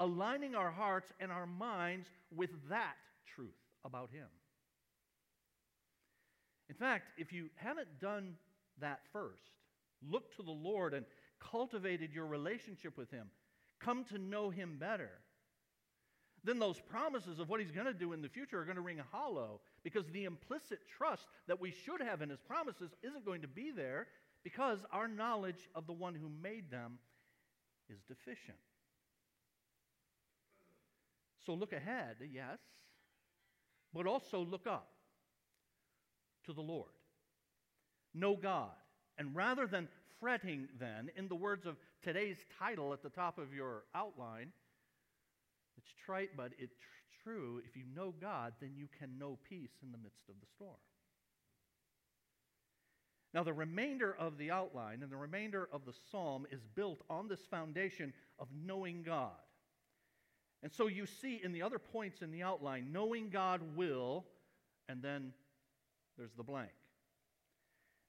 aligning 0.00 0.54
our 0.54 0.70
hearts 0.70 1.12
and 1.20 1.30
our 1.30 1.46
minds 1.46 2.08
with 2.34 2.50
that 2.68 2.94
truth 3.26 3.48
about 3.84 4.10
Him. 4.10 4.26
In 6.68 6.74
fact, 6.74 7.10
if 7.16 7.32
you 7.32 7.48
haven't 7.56 8.00
done 8.00 8.34
that 8.80 9.00
first, 9.12 9.50
look 10.08 10.34
to 10.36 10.42
the 10.42 10.50
Lord 10.50 10.94
and 10.94 11.04
cultivated 11.40 12.12
your 12.12 12.26
relationship 12.26 12.96
with 12.96 13.10
Him, 13.10 13.28
come 13.80 14.04
to 14.04 14.18
know 14.18 14.50
Him 14.50 14.76
better, 14.78 15.10
then 16.44 16.58
those 16.58 16.80
promises 16.80 17.38
of 17.38 17.48
what 17.48 17.60
He's 17.60 17.70
going 17.70 17.86
to 17.86 17.94
do 17.94 18.12
in 18.12 18.22
the 18.22 18.28
future 18.28 18.60
are 18.60 18.64
going 18.64 18.76
to 18.76 18.82
ring 18.82 19.00
hollow 19.10 19.60
because 19.82 20.06
the 20.12 20.24
implicit 20.24 20.80
trust 20.96 21.26
that 21.46 21.60
we 21.60 21.70
should 21.70 22.00
have 22.00 22.22
in 22.22 22.30
His 22.30 22.40
promises 22.40 22.90
isn't 23.02 23.24
going 23.24 23.42
to 23.42 23.48
be 23.48 23.70
there 23.70 24.06
because 24.44 24.78
our 24.92 25.08
knowledge 25.08 25.68
of 25.74 25.86
the 25.86 25.92
one 25.92 26.14
who 26.14 26.30
made 26.42 26.70
them 26.70 26.98
is 27.90 27.98
deficient. 28.08 28.58
So 31.44 31.54
look 31.54 31.72
ahead, 31.72 32.16
yes, 32.32 32.58
but 33.94 34.06
also 34.06 34.40
look 34.40 34.66
up 34.66 34.88
to 36.46 36.52
the 36.52 36.60
Lord. 36.60 36.90
Know 38.14 38.36
God. 38.36 38.70
And 39.16 39.34
rather 39.34 39.66
than 39.66 39.88
fretting, 40.20 40.68
then, 40.78 41.10
in 41.16 41.28
the 41.28 41.34
words 41.34 41.66
of 41.66 41.76
today's 42.02 42.38
title 42.58 42.92
at 42.92 43.02
the 43.02 43.08
top 43.08 43.38
of 43.38 43.52
your 43.52 43.84
outline, 43.94 44.52
it's 45.78 45.92
trite, 46.04 46.30
but 46.36 46.52
it's 46.58 46.76
true. 47.22 47.60
If 47.66 47.76
you 47.76 47.84
know 47.94 48.14
God, 48.20 48.52
then 48.60 48.72
you 48.74 48.86
can 48.98 49.18
know 49.18 49.38
peace 49.48 49.70
in 49.82 49.92
the 49.92 49.98
midst 49.98 50.28
of 50.28 50.34
the 50.40 50.46
storm. 50.54 50.76
Now, 53.34 53.42
the 53.44 53.52
remainder 53.52 54.16
of 54.18 54.38
the 54.38 54.50
outline 54.50 55.02
and 55.02 55.12
the 55.12 55.16
remainder 55.16 55.68
of 55.72 55.84
the 55.84 55.92
psalm 56.10 56.46
is 56.50 56.60
built 56.74 57.02
on 57.10 57.28
this 57.28 57.44
foundation 57.50 58.12
of 58.38 58.48
knowing 58.64 59.02
God. 59.02 59.32
And 60.62 60.72
so 60.72 60.86
you 60.86 61.06
see 61.06 61.40
in 61.44 61.52
the 61.52 61.62
other 61.62 61.78
points 61.78 62.22
in 62.22 62.32
the 62.32 62.42
outline, 62.42 62.90
knowing 62.90 63.28
God 63.28 63.60
will, 63.76 64.24
and 64.88 65.02
then 65.02 65.32
there's 66.16 66.32
the 66.36 66.42
blank. 66.42 66.70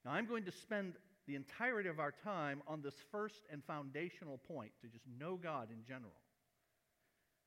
Now, 0.05 0.11
I'm 0.11 0.25
going 0.25 0.45
to 0.45 0.51
spend 0.51 0.93
the 1.27 1.35
entirety 1.35 1.89
of 1.89 1.99
our 1.99 2.13
time 2.23 2.63
on 2.65 2.81
this 2.81 2.95
first 3.11 3.41
and 3.51 3.63
foundational 3.65 4.39
point 4.47 4.71
to 4.81 4.87
just 4.87 5.05
know 5.19 5.35
God 5.35 5.67
in 5.69 5.83
general. 5.85 6.15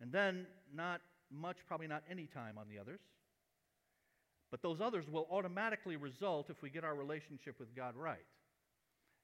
And 0.01 0.13
then, 0.13 0.47
not 0.75 1.01
much, 1.31 1.59
probably 1.67 1.87
not 1.87 2.03
any 2.11 2.27
time 2.27 2.59
on 2.59 2.67
the 2.69 2.79
others. 2.79 3.01
But 4.51 4.63
those 4.63 4.81
others 4.81 5.09
will 5.09 5.27
automatically 5.31 5.97
result 5.97 6.51
if 6.51 6.63
we 6.63 6.71
get 6.71 6.85
our 6.85 6.95
relationship 6.95 7.59
with 7.59 7.75
God 7.75 7.97
right. 7.97 8.27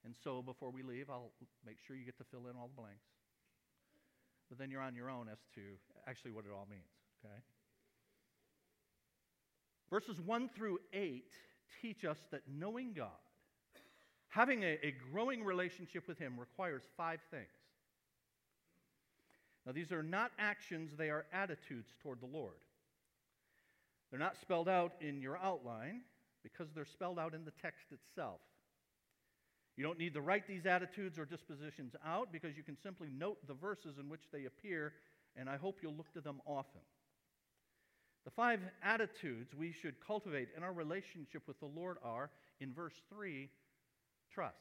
And 0.03 0.15
so 0.23 0.41
before 0.41 0.71
we 0.71 0.81
leave, 0.81 1.09
I'll 1.09 1.31
make 1.65 1.77
sure 1.85 1.95
you 1.95 2.05
get 2.05 2.17
to 2.17 2.23
fill 2.31 2.47
in 2.49 2.55
all 2.55 2.67
the 2.67 2.81
blanks. 2.81 3.05
But 4.49 4.57
then 4.57 4.71
you're 4.71 4.81
on 4.81 4.95
your 4.95 5.09
own 5.09 5.27
as 5.31 5.37
to 5.55 5.61
actually 6.07 6.31
what 6.31 6.45
it 6.45 6.51
all 6.51 6.67
means, 6.69 6.89
okay? 7.23 7.35
Verses 9.89 10.19
1 10.19 10.49
through 10.55 10.79
8 10.93 11.25
teach 11.81 12.05
us 12.05 12.17
that 12.31 12.41
knowing 12.47 12.93
God, 12.93 13.09
having 14.29 14.63
a, 14.63 14.79
a 14.83 14.95
growing 15.11 15.43
relationship 15.43 16.07
with 16.07 16.17
Him, 16.17 16.39
requires 16.39 16.83
five 16.97 17.19
things. 17.29 17.47
Now, 19.65 19.71
these 19.73 19.91
are 19.91 20.03
not 20.03 20.31
actions, 20.39 20.91
they 20.97 21.09
are 21.09 21.25
attitudes 21.33 21.91
toward 22.01 22.21
the 22.21 22.25
Lord. 22.27 22.55
They're 24.09 24.19
not 24.19 24.37
spelled 24.41 24.69
out 24.69 24.93
in 25.01 25.21
your 25.21 25.37
outline 25.37 26.01
because 26.41 26.67
they're 26.73 26.85
spelled 26.85 27.19
out 27.19 27.33
in 27.33 27.45
the 27.45 27.51
text 27.61 27.87
itself. 27.91 28.39
You 29.77 29.83
don't 29.83 29.99
need 29.99 30.13
to 30.15 30.21
write 30.21 30.47
these 30.47 30.65
attitudes 30.65 31.17
or 31.19 31.25
dispositions 31.25 31.95
out 32.05 32.31
because 32.31 32.57
you 32.57 32.63
can 32.63 32.77
simply 32.81 33.09
note 33.15 33.37
the 33.47 33.53
verses 33.53 33.97
in 33.99 34.09
which 34.09 34.23
they 34.31 34.45
appear, 34.45 34.93
and 35.35 35.49
I 35.49 35.57
hope 35.57 35.79
you'll 35.81 35.95
look 35.95 36.11
to 36.13 36.21
them 36.21 36.41
often. 36.45 36.81
The 38.25 38.31
five 38.31 38.59
attitudes 38.83 39.55
we 39.55 39.71
should 39.71 39.95
cultivate 40.05 40.49
in 40.57 40.63
our 40.63 40.73
relationship 40.73 41.43
with 41.47 41.59
the 41.59 41.65
Lord 41.65 41.97
are, 42.03 42.29
in 42.59 42.73
verse 42.73 42.93
3, 43.09 43.49
trust. 44.33 44.55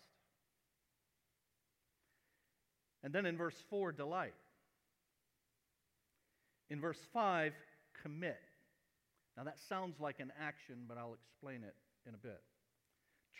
And 3.02 3.12
then 3.12 3.26
in 3.26 3.36
verse 3.36 3.60
4, 3.70 3.92
delight. 3.92 4.34
In 6.70 6.80
verse 6.80 7.00
5, 7.12 7.52
commit. 8.02 8.40
Now 9.36 9.44
that 9.44 9.58
sounds 9.68 10.00
like 10.00 10.20
an 10.20 10.32
action, 10.40 10.84
but 10.88 10.98
I'll 10.98 11.14
explain 11.14 11.62
it 11.62 11.74
in 12.06 12.14
a 12.14 12.18
bit. 12.18 12.40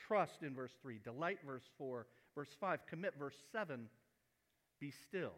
Trust 0.06 0.42
in 0.42 0.54
verse 0.54 0.73
3, 0.80 1.00
delight, 1.02 1.38
verse 1.44 1.68
4, 1.76 2.06
verse 2.35 2.49
5, 2.61 2.80
commit, 2.88 3.14
verse 3.18 3.37
7, 3.52 3.88
be 4.80 4.92
still. 5.08 5.35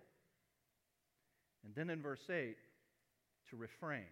And 1.64 1.74
then 1.74 1.90
in 1.90 2.02
verse 2.02 2.28
8, 2.30 2.56
to 3.50 3.56
refrain. 3.56 4.06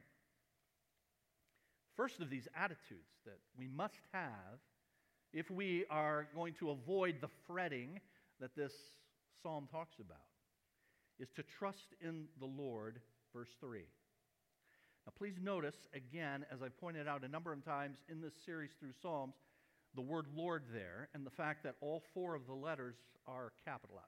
First 1.96 2.20
of 2.20 2.30
these 2.30 2.48
attitudes 2.56 3.10
that 3.24 3.38
we 3.58 3.68
must 3.68 4.00
have 4.12 4.58
if 5.32 5.50
we 5.50 5.84
are 5.90 6.28
going 6.34 6.54
to 6.54 6.70
avoid 6.70 7.16
the 7.20 7.28
fretting 7.46 8.00
that 8.40 8.54
this 8.56 8.72
psalm 9.42 9.68
talks 9.70 9.96
about 9.98 10.16
is 11.18 11.28
to 11.36 11.42
trust 11.42 11.94
in 12.00 12.26
the 12.38 12.46
Lord, 12.46 13.00
verse 13.32 13.50
3. 13.60 13.80
Now, 15.06 15.12
please 15.16 15.36
notice, 15.42 15.76
again, 15.94 16.44
as 16.52 16.62
I've 16.62 16.78
pointed 16.78 17.08
out 17.08 17.24
a 17.24 17.28
number 17.28 17.52
of 17.52 17.64
times 17.64 17.98
in 18.08 18.20
this 18.20 18.34
series 18.44 18.70
through 18.78 18.92
Psalms, 19.00 19.36
the 19.94 20.02
word 20.02 20.26
Lord 20.36 20.64
there 20.72 21.08
and 21.14 21.24
the 21.24 21.30
fact 21.30 21.62
that 21.64 21.76
all 21.80 22.02
four 22.12 22.34
of 22.34 22.46
the 22.46 22.54
letters 22.54 22.96
are 23.26 23.52
capitalized. 23.64 24.06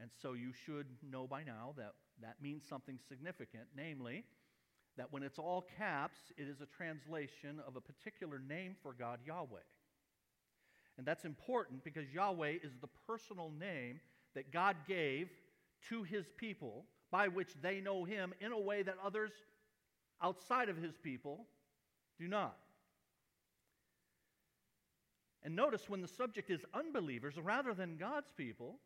And 0.00 0.10
so 0.22 0.32
you 0.32 0.52
should 0.52 0.86
know 1.08 1.26
by 1.26 1.44
now 1.44 1.74
that 1.76 1.92
that 2.22 2.36
means 2.40 2.64
something 2.68 2.98
significant, 3.08 3.64
namely, 3.76 4.24
that 4.96 5.12
when 5.12 5.22
it's 5.22 5.38
all 5.38 5.66
caps, 5.76 6.18
it 6.36 6.48
is 6.48 6.60
a 6.60 6.66
translation 6.66 7.60
of 7.66 7.76
a 7.76 7.80
particular 7.80 8.38
name 8.38 8.76
for 8.82 8.92
God, 8.92 9.18
Yahweh. 9.26 9.60
And 10.96 11.06
that's 11.06 11.24
important 11.24 11.84
because 11.84 12.12
Yahweh 12.12 12.54
is 12.62 12.72
the 12.80 12.88
personal 13.06 13.52
name 13.58 14.00
that 14.34 14.52
God 14.52 14.76
gave 14.86 15.28
to 15.88 16.02
his 16.02 16.26
people 16.36 16.86
by 17.14 17.28
which 17.28 17.54
they 17.62 17.80
know 17.80 18.02
him 18.02 18.34
in 18.40 18.50
a 18.50 18.58
way 18.58 18.82
that 18.82 18.96
others 19.00 19.30
outside 20.20 20.68
of 20.68 20.76
his 20.76 20.96
people 20.96 21.46
do 22.18 22.26
not. 22.26 22.56
And 25.44 25.54
notice 25.54 25.88
when 25.88 26.02
the 26.02 26.08
subject 26.08 26.50
is 26.50 26.64
unbelievers 26.74 27.34
rather 27.40 27.72
than 27.72 27.98
God's 27.98 28.32
people, 28.36 28.80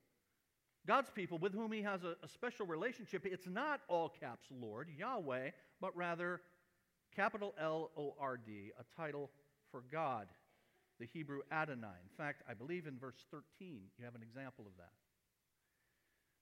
God's 0.87 1.09
people 1.09 1.39
with 1.39 1.55
whom 1.55 1.73
he 1.73 1.81
has 1.81 2.05
a, 2.05 2.17
a, 2.23 2.29
special 2.29 2.67
relationship, 2.67 3.25
it's 3.25 3.47
not 3.47 3.81
all 3.89 4.11
caps 4.11 4.49
Lord, 4.51 4.89
Yahweh, 4.95 5.53
but 5.81 5.97
rather 5.97 6.43
capital 7.17 7.55
L 7.59 7.91
O 7.97 8.15
R 8.21 8.37
D, 8.37 8.73
a 8.79 9.01
title 9.01 9.31
for 9.71 9.85
God, 9.91 10.27
the 11.01 11.07
Hebrew 11.07 11.41
Adonai. 11.51 11.97
In 12.03 12.15
fact, 12.19 12.43
I 12.47 12.53
believe 12.53 12.87
in 12.87 12.99
verse 12.99 13.25
13 13.31 13.81
you 13.99 14.05
have 14.05 14.15
an 14.15 14.23
example 14.23 14.67
of 14.67 14.77
that. 14.77 14.93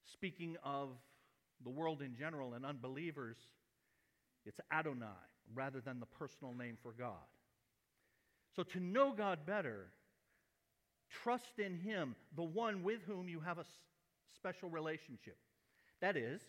Speaking 0.04 0.56
of 0.64 0.88
the 1.64 1.70
world 1.70 2.02
in 2.02 2.14
general 2.16 2.54
and 2.54 2.64
unbelievers, 2.64 3.36
it's 4.44 4.60
Adonai 4.72 5.06
rather 5.54 5.80
than 5.80 6.00
the 6.00 6.06
personal 6.06 6.54
name 6.54 6.76
for 6.82 6.92
God. 6.92 7.14
So 8.54 8.62
to 8.62 8.80
know 8.80 9.12
God 9.12 9.40
better, 9.46 9.86
trust 11.22 11.58
in 11.58 11.78
Him, 11.78 12.14
the 12.34 12.42
one 12.42 12.82
with 12.82 13.00
whom 13.06 13.28
you 13.28 13.40
have 13.40 13.58
a 13.58 13.64
special 14.34 14.70
relationship. 14.70 15.36
That 16.00 16.16
is, 16.16 16.40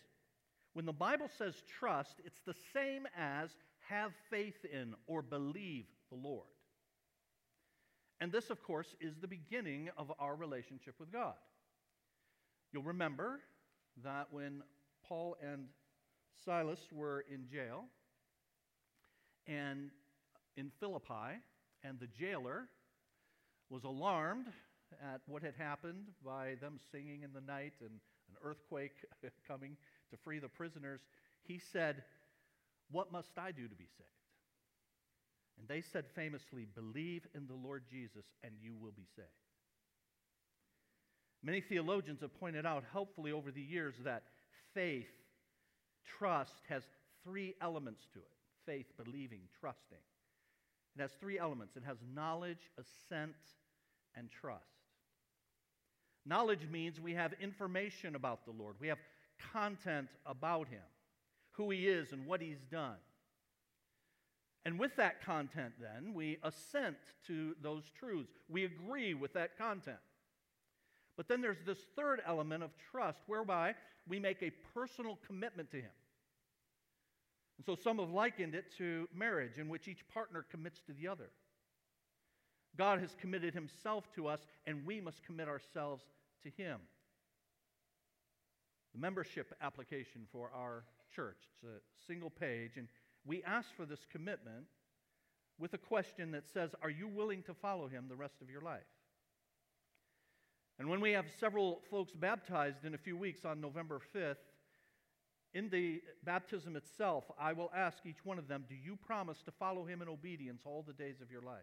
when 0.74 0.86
the 0.86 0.92
Bible 0.92 1.28
says 1.38 1.62
trust, 1.78 2.20
it's 2.24 2.40
the 2.46 2.54
same 2.72 3.06
as 3.16 3.50
have 3.88 4.12
faith 4.30 4.64
in 4.70 4.94
or 5.06 5.22
believe 5.22 5.86
the 6.10 6.16
Lord. 6.16 6.46
And 8.20 8.32
this, 8.32 8.50
of 8.50 8.62
course, 8.62 8.94
is 9.00 9.16
the 9.16 9.28
beginning 9.28 9.90
of 9.96 10.12
our 10.18 10.34
relationship 10.34 10.94
with 10.98 11.12
God. 11.12 11.34
You'll 12.72 12.82
remember 12.82 13.40
that 14.04 14.28
when 14.30 14.62
Paul 15.08 15.36
and 15.42 15.66
Silas 16.44 16.80
were 16.92 17.24
in 17.32 17.46
jail 17.50 17.84
and 19.46 19.90
in 20.56 20.70
Philippi, 20.78 21.40
and 21.82 21.98
the 21.98 22.06
jailer 22.06 22.68
was 23.70 23.84
alarmed 23.84 24.46
at 25.02 25.20
what 25.26 25.42
had 25.42 25.54
happened 25.56 26.08
by 26.24 26.54
them 26.60 26.78
singing 26.92 27.22
in 27.22 27.32
the 27.32 27.40
night 27.40 27.74
and 27.80 27.90
an 27.90 28.36
earthquake 28.42 28.92
coming 29.48 29.76
to 30.10 30.16
free 30.18 30.38
the 30.38 30.48
prisoners. 30.48 31.00
He 31.44 31.60
said, 31.72 32.02
What 32.90 33.12
must 33.12 33.30
I 33.38 33.52
do 33.52 33.68
to 33.68 33.74
be 33.74 33.88
saved? 33.96 34.08
And 35.58 35.68
they 35.68 35.80
said 35.80 36.04
famously, 36.14 36.66
Believe 36.74 37.26
in 37.34 37.46
the 37.46 37.54
Lord 37.54 37.84
Jesus, 37.90 38.24
and 38.42 38.52
you 38.60 38.74
will 38.74 38.92
be 38.92 39.06
saved. 39.16 39.28
Many 41.42 41.60
theologians 41.60 42.20
have 42.20 42.38
pointed 42.38 42.66
out 42.66 42.84
helpfully 42.92 43.32
over 43.32 43.50
the 43.50 43.62
years 43.62 43.94
that 44.04 44.24
faith, 44.74 45.10
trust, 46.18 46.62
has 46.68 46.82
three 47.24 47.54
elements 47.60 48.02
to 48.12 48.18
it 48.18 48.24
faith, 48.66 48.86
believing, 49.02 49.40
trusting. 49.60 49.98
It 50.96 51.00
has 51.00 51.12
three 51.12 51.38
elements 51.38 51.76
it 51.76 51.84
has 51.84 51.98
knowledge, 52.14 52.70
assent, 52.78 53.34
and 54.14 54.28
trust. 54.30 54.64
Knowledge 56.26 56.68
means 56.70 57.00
we 57.00 57.14
have 57.14 57.32
information 57.40 58.14
about 58.14 58.44
the 58.44 58.50
Lord, 58.50 58.76
we 58.80 58.88
have 58.88 58.98
content 59.52 60.08
about 60.26 60.68
Him, 60.68 60.82
who 61.52 61.70
He 61.70 61.88
is, 61.88 62.12
and 62.12 62.26
what 62.26 62.42
He's 62.42 62.64
done. 62.70 62.96
And 64.64 64.78
with 64.78 64.96
that 64.96 65.24
content, 65.24 65.72
then, 65.80 66.12
we 66.12 66.36
assent 66.42 66.96
to 67.26 67.54
those 67.62 67.84
truths. 67.98 68.32
We 68.48 68.64
agree 68.64 69.14
with 69.14 69.32
that 69.32 69.56
content. 69.56 69.96
But 71.18 71.26
then 71.26 71.40
there's 71.42 71.60
this 71.66 71.80
third 71.96 72.22
element 72.24 72.62
of 72.62 72.70
trust 72.92 73.18
whereby 73.26 73.74
we 74.06 74.20
make 74.20 74.40
a 74.40 74.52
personal 74.72 75.18
commitment 75.26 75.68
to 75.72 75.78
Him. 75.78 75.90
And 77.58 77.66
so 77.66 77.74
some 77.74 77.98
have 77.98 78.10
likened 78.10 78.54
it 78.54 78.72
to 78.78 79.08
marriage, 79.12 79.58
in 79.58 79.68
which 79.68 79.88
each 79.88 80.06
partner 80.06 80.46
commits 80.48 80.80
to 80.82 80.92
the 80.92 81.08
other. 81.08 81.30
God 82.76 83.00
has 83.00 83.16
committed 83.20 83.52
Himself 83.52 84.04
to 84.14 84.28
us, 84.28 84.46
and 84.64 84.86
we 84.86 85.00
must 85.00 85.24
commit 85.24 85.48
ourselves 85.48 86.04
to 86.44 86.50
Him. 86.50 86.78
The 88.94 89.00
membership 89.00 89.52
application 89.60 90.22
for 90.30 90.52
our 90.54 90.84
church, 91.12 91.38
it's 91.50 91.64
a 91.64 92.06
single 92.06 92.30
page, 92.30 92.76
and 92.76 92.86
we 93.26 93.42
ask 93.42 93.74
for 93.76 93.86
this 93.86 94.06
commitment 94.12 94.66
with 95.58 95.74
a 95.74 95.78
question 95.78 96.30
that 96.30 96.46
says, 96.46 96.76
Are 96.80 96.90
you 96.90 97.08
willing 97.08 97.42
to 97.42 97.54
follow 97.54 97.88
Him 97.88 98.04
the 98.08 98.14
rest 98.14 98.36
of 98.40 98.48
your 98.48 98.60
life? 98.60 98.86
And 100.78 100.88
when 100.88 101.00
we 101.00 101.12
have 101.12 101.26
several 101.40 101.80
folks 101.90 102.12
baptized 102.12 102.84
in 102.84 102.94
a 102.94 102.98
few 102.98 103.16
weeks 103.16 103.44
on 103.44 103.60
November 103.60 104.00
5th, 104.14 104.36
in 105.54 105.70
the 105.70 106.02
baptism 106.24 106.76
itself, 106.76 107.24
I 107.40 107.52
will 107.52 107.70
ask 107.74 107.98
each 108.04 108.24
one 108.24 108.38
of 108.38 108.48
them, 108.48 108.64
Do 108.68 108.74
you 108.74 108.96
promise 108.96 109.42
to 109.44 109.50
follow 109.50 109.84
him 109.84 110.02
in 110.02 110.08
obedience 110.08 110.62
all 110.64 110.84
the 110.86 110.92
days 110.92 111.20
of 111.20 111.30
your 111.30 111.42
life? 111.42 111.62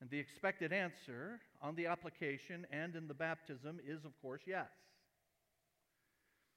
And 0.00 0.10
the 0.10 0.18
expected 0.18 0.72
answer 0.72 1.40
on 1.62 1.76
the 1.76 1.86
application 1.86 2.66
and 2.70 2.96
in 2.96 3.08
the 3.08 3.14
baptism 3.14 3.80
is, 3.86 4.04
of 4.04 4.20
course, 4.20 4.42
yes. 4.46 4.68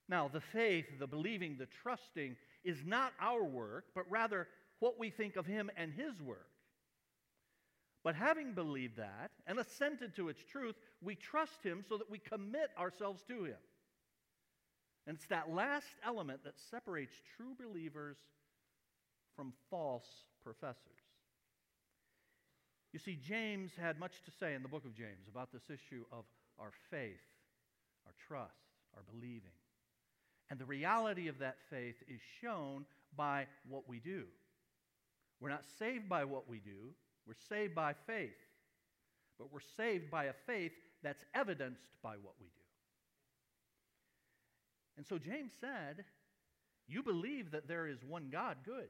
Now, 0.10 0.28
the 0.28 0.42
faith, 0.42 0.86
the 1.00 1.08
believing, 1.08 1.58
the 1.58 1.68
trusting 1.84 2.36
is 2.64 2.78
not 2.86 3.14
our 3.22 3.44
work, 3.44 3.86
but 3.94 4.10
rather 4.10 4.48
what 4.80 5.00
we 5.00 5.10
think 5.10 5.36
of 5.36 5.46
him 5.46 5.70
and 5.78 5.94
his 5.94 6.22
work. 6.22 6.48
But 8.08 8.16
having 8.16 8.54
believed 8.54 8.96
that 8.96 9.32
and 9.48 9.60
assented 9.60 10.16
to 10.16 10.30
its 10.30 10.42
truth, 10.42 10.76
we 11.02 11.14
trust 11.14 11.62
Him 11.62 11.84
so 11.90 11.98
that 11.98 12.10
we 12.10 12.20
commit 12.20 12.70
ourselves 12.80 13.22
to 13.28 13.44
Him. 13.44 13.58
And 15.06 15.18
it's 15.18 15.26
that 15.26 15.54
last 15.54 15.94
element 16.06 16.46
that 16.46 16.54
separates 16.72 17.12
true 17.36 17.54
believers 17.60 18.16
from 19.36 19.52
false 19.70 20.08
professors. 20.42 20.78
You 22.94 23.00
see, 23.00 23.20
James 23.22 23.72
had 23.78 24.00
much 24.00 24.14
to 24.24 24.32
say 24.40 24.54
in 24.56 24.64
the 24.64 24.70
book 24.70 24.86
of 24.86 24.96
James 24.96 25.28
about 25.30 25.52
this 25.52 25.70
issue 25.70 26.06
of 26.10 26.24
our 26.58 26.72
faith, 26.90 27.20
our 28.06 28.14
trust, 28.26 28.54
our 28.96 29.04
believing. 29.12 29.52
And 30.50 30.58
the 30.58 30.66
reality 30.66 31.28
of 31.28 31.40
that 31.40 31.58
faith 31.70 32.02
is 32.08 32.22
shown 32.40 32.86
by 33.18 33.48
what 33.68 33.90
we 33.90 34.00
do. 34.00 34.24
We're 35.42 35.50
not 35.50 35.66
saved 35.78 36.08
by 36.08 36.24
what 36.24 36.48
we 36.48 36.60
do, 36.60 36.94
we're 37.28 37.34
saved 37.50 37.76
by 37.76 37.94
faith, 38.06 38.38
but 39.38 39.52
we're 39.52 39.60
saved 39.76 40.10
by 40.10 40.26
a 40.26 40.34
faith 40.46 40.72
that's 41.04 41.24
evidenced 41.36 41.90
by 42.02 42.14
what 42.14 42.34
we 42.40 42.48
do. 42.48 42.62
And 44.98 45.06
so 45.06 45.18
James 45.18 45.52
said, 45.60 46.06
You 46.88 47.04
believe 47.04 47.52
that 47.52 47.68
there 47.68 47.88
is 47.88 48.04
one 48.04 48.30
God, 48.32 48.58
good. 48.66 48.90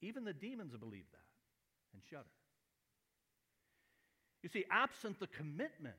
Even 0.00 0.24
the 0.24 0.32
demons 0.32 0.74
believe 0.76 1.06
that 1.12 1.20
and 1.92 2.02
shudder. 2.10 2.24
You 4.42 4.48
see, 4.48 4.64
absent 4.70 5.20
the 5.20 5.26
commitment 5.28 5.94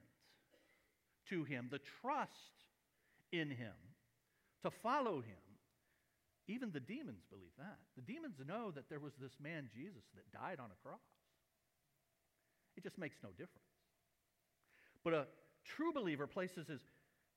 to 1.30 1.44
Him, 1.44 1.70
the 1.72 1.80
trust 2.02 2.34
in 3.32 3.50
Him, 3.50 3.74
to 4.64 4.70
follow 4.70 5.22
Him, 5.22 5.45
even 6.48 6.72
the 6.72 6.80
demons 6.80 7.24
believe 7.30 7.52
that. 7.58 7.78
The 7.96 8.02
demons 8.02 8.36
know 8.46 8.72
that 8.72 8.90
there 8.90 9.00
was 9.00 9.14
this 9.20 9.34
man, 9.42 9.70
Jesus, 9.74 10.04
that 10.14 10.32
died 10.32 10.60
on 10.60 10.70
a 10.72 10.88
cross. 10.88 11.02
It 12.78 12.84
just 12.84 12.98
makes 12.98 13.18
no 13.24 13.30
difference. 13.30 13.68
But 15.04 15.14
a 15.14 15.28
true 15.64 15.94
believer 15.94 16.28
places 16.28 16.68
his 16.68 16.82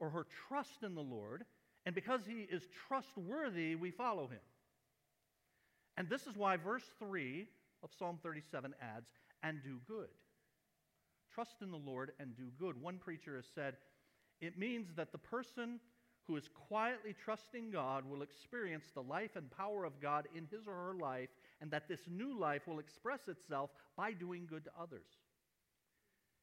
or 0.00 0.10
her 0.10 0.26
trust 0.48 0.82
in 0.82 0.94
the 0.94 1.00
Lord, 1.00 1.44
and 1.84 1.94
because 1.94 2.20
he 2.26 2.46
is 2.50 2.62
trustworthy, 2.86 3.74
we 3.74 3.90
follow 3.90 4.26
him. 4.28 4.38
And 5.96 6.08
this 6.08 6.26
is 6.26 6.36
why 6.36 6.56
verse 6.56 6.84
3 7.00 7.46
of 7.82 7.90
Psalm 7.98 8.18
37 8.22 8.74
adds, 8.80 9.06
and 9.42 9.62
do 9.62 9.78
good. 9.86 10.08
Trust 11.34 11.56
in 11.62 11.70
the 11.70 11.76
Lord 11.76 12.12
and 12.18 12.36
do 12.36 12.50
good. 12.58 12.80
One 12.80 12.98
preacher 12.98 13.36
has 13.36 13.46
said, 13.54 13.76
it 14.40 14.58
means 14.58 14.88
that 14.96 15.12
the 15.12 15.18
person 15.18 15.80
who 16.28 16.36
is 16.36 16.48
quietly 16.68 17.16
trusting 17.24 17.70
God 17.70 18.04
will 18.08 18.22
experience 18.22 18.84
the 18.94 19.02
life 19.02 19.34
and 19.34 19.50
power 19.50 19.84
of 19.84 20.00
God 20.00 20.28
in 20.36 20.46
his 20.50 20.68
or 20.68 20.74
her 20.74 20.94
life, 20.94 21.30
and 21.60 21.70
that 21.70 21.88
this 21.88 22.02
new 22.06 22.38
life 22.38 22.68
will 22.68 22.78
express 22.78 23.26
itself 23.26 23.70
by 23.96 24.12
doing 24.12 24.46
good 24.48 24.64
to 24.64 24.70
others. 24.80 25.06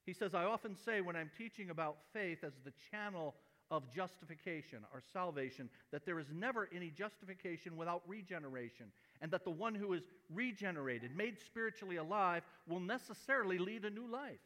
He 0.06 0.14
says, 0.14 0.34
I 0.34 0.44
often 0.44 0.76
say 0.76 1.02
when 1.02 1.16
I'm 1.16 1.32
teaching 1.38 1.70
about 1.70 1.98
faith 2.14 2.44
as 2.44 2.54
the 2.64 2.74
channel 2.92 3.36
of 3.72 3.92
justification 3.94 4.80
or 4.94 5.02
salvation, 5.14 5.70
that 5.92 6.06
there 6.06 6.20
is 6.20 6.28
never 6.34 6.68
any 6.76 6.90
justification 6.90 7.78
without 7.78 8.02
regeneration, 8.08 8.88
and 9.22 9.32
that 9.32 9.44
the 9.44 9.52
one 9.52 9.76
who 9.76 9.94
is 9.94 10.04
regenerated, 10.34 11.16
made 11.16 11.40
spiritually 11.40 11.98
alive, 11.98 12.44
will 12.68 12.80
necessarily 12.80 13.58
lead 13.58 13.86
a 13.86 13.90
new 13.90 14.08
life. 14.12 14.40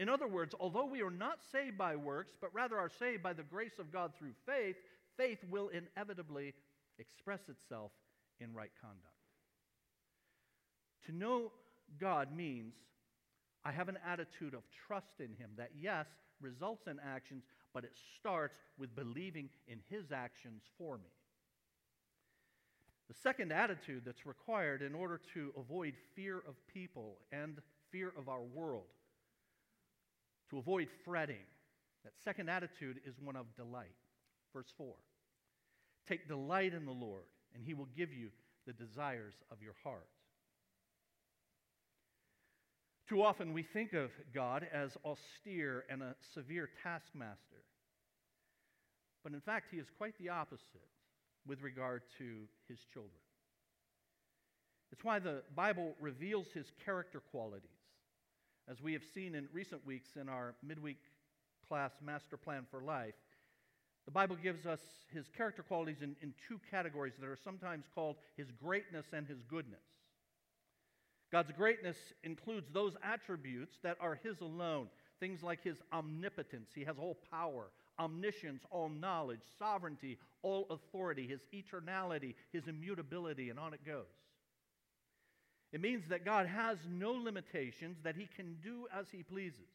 In 0.00 0.08
other 0.08 0.26
words, 0.26 0.54
although 0.58 0.86
we 0.86 1.02
are 1.02 1.10
not 1.10 1.40
saved 1.52 1.76
by 1.76 1.94
works, 1.94 2.32
but 2.40 2.54
rather 2.54 2.78
are 2.78 2.88
saved 2.88 3.22
by 3.22 3.34
the 3.34 3.42
grace 3.42 3.78
of 3.78 3.92
God 3.92 4.12
through 4.18 4.32
faith, 4.46 4.76
faith 5.18 5.40
will 5.50 5.68
inevitably 5.68 6.54
express 6.98 7.40
itself 7.50 7.92
in 8.40 8.54
right 8.54 8.72
conduct. 8.80 9.04
To 11.04 11.12
know 11.12 11.52
God 12.00 12.34
means 12.34 12.72
I 13.62 13.72
have 13.72 13.90
an 13.90 13.98
attitude 14.06 14.54
of 14.54 14.62
trust 14.86 15.20
in 15.20 15.34
Him 15.34 15.50
that, 15.58 15.72
yes, 15.78 16.06
results 16.40 16.86
in 16.86 16.98
actions, 16.98 17.44
but 17.74 17.84
it 17.84 17.92
starts 18.18 18.56
with 18.78 18.96
believing 18.96 19.50
in 19.68 19.80
His 19.90 20.12
actions 20.12 20.62
for 20.78 20.96
me. 20.96 21.10
The 23.08 23.16
second 23.22 23.52
attitude 23.52 24.04
that's 24.06 24.24
required 24.24 24.80
in 24.80 24.94
order 24.94 25.20
to 25.34 25.52
avoid 25.58 25.92
fear 26.16 26.38
of 26.38 26.54
people 26.72 27.18
and 27.32 27.58
fear 27.90 28.14
of 28.16 28.30
our 28.30 28.40
world 28.40 28.86
to 30.50 30.58
avoid 30.58 30.88
fretting. 31.04 31.46
That 32.04 32.12
second 32.24 32.48
attitude 32.48 33.00
is 33.06 33.14
one 33.22 33.36
of 33.36 33.46
delight. 33.56 33.94
Verse 34.52 34.72
4 34.76 34.94
Take 36.08 36.28
delight 36.28 36.74
in 36.74 36.86
the 36.86 36.92
Lord, 36.92 37.24
and 37.54 37.62
he 37.64 37.74
will 37.74 37.88
give 37.96 38.12
you 38.12 38.28
the 38.66 38.72
desires 38.72 39.34
of 39.50 39.62
your 39.62 39.74
heart. 39.82 40.08
Too 43.08 43.22
often 43.22 43.52
we 43.52 43.64
think 43.64 43.92
of 43.92 44.10
God 44.32 44.66
as 44.72 44.96
austere 45.04 45.84
and 45.90 46.02
a 46.02 46.14
severe 46.32 46.68
taskmaster. 46.82 47.64
But 49.24 49.32
in 49.32 49.40
fact, 49.40 49.66
he 49.70 49.78
is 49.78 49.86
quite 49.98 50.14
the 50.18 50.28
opposite 50.28 50.88
with 51.46 51.60
regard 51.60 52.02
to 52.18 52.42
his 52.68 52.78
children. 52.92 53.20
It's 54.92 55.04
why 55.04 55.18
the 55.18 55.42
Bible 55.54 55.94
reveals 56.00 56.46
his 56.54 56.66
character 56.84 57.20
qualities 57.30 57.79
as 58.68 58.80
we 58.80 58.92
have 58.92 59.02
seen 59.14 59.34
in 59.34 59.48
recent 59.52 59.84
weeks 59.86 60.10
in 60.20 60.28
our 60.28 60.54
midweek 60.62 60.98
class, 61.68 61.92
Master 62.04 62.36
Plan 62.36 62.66
for 62.70 62.82
Life, 62.82 63.14
the 64.06 64.10
Bible 64.10 64.36
gives 64.36 64.66
us 64.66 64.80
his 65.12 65.28
character 65.28 65.62
qualities 65.62 66.02
in, 66.02 66.16
in 66.20 66.34
two 66.48 66.60
categories 66.70 67.14
that 67.20 67.28
are 67.28 67.38
sometimes 67.42 67.84
called 67.94 68.16
his 68.36 68.50
greatness 68.50 69.06
and 69.12 69.26
his 69.26 69.42
goodness. 69.42 69.84
God's 71.30 71.52
greatness 71.52 71.96
includes 72.24 72.66
those 72.72 72.96
attributes 73.04 73.76
that 73.82 73.96
are 74.00 74.18
his 74.22 74.40
alone, 74.40 74.88
things 75.20 75.42
like 75.42 75.62
his 75.62 75.76
omnipotence, 75.92 76.70
he 76.74 76.84
has 76.84 76.96
all 76.98 77.18
power, 77.30 77.70
omniscience, 78.00 78.64
all 78.70 78.88
knowledge, 78.88 79.40
sovereignty, 79.58 80.18
all 80.42 80.66
authority, 80.70 81.28
his 81.28 81.40
eternality, 81.54 82.34
his 82.52 82.66
immutability, 82.66 83.50
and 83.50 83.58
on 83.58 83.74
it 83.74 83.84
goes. 83.84 84.06
It 85.72 85.80
means 85.80 86.08
that 86.08 86.24
God 86.24 86.46
has 86.46 86.78
no 86.88 87.12
limitations, 87.12 87.98
that 88.02 88.16
he 88.16 88.26
can 88.36 88.56
do 88.62 88.86
as 88.92 89.08
he 89.10 89.22
pleases. 89.22 89.68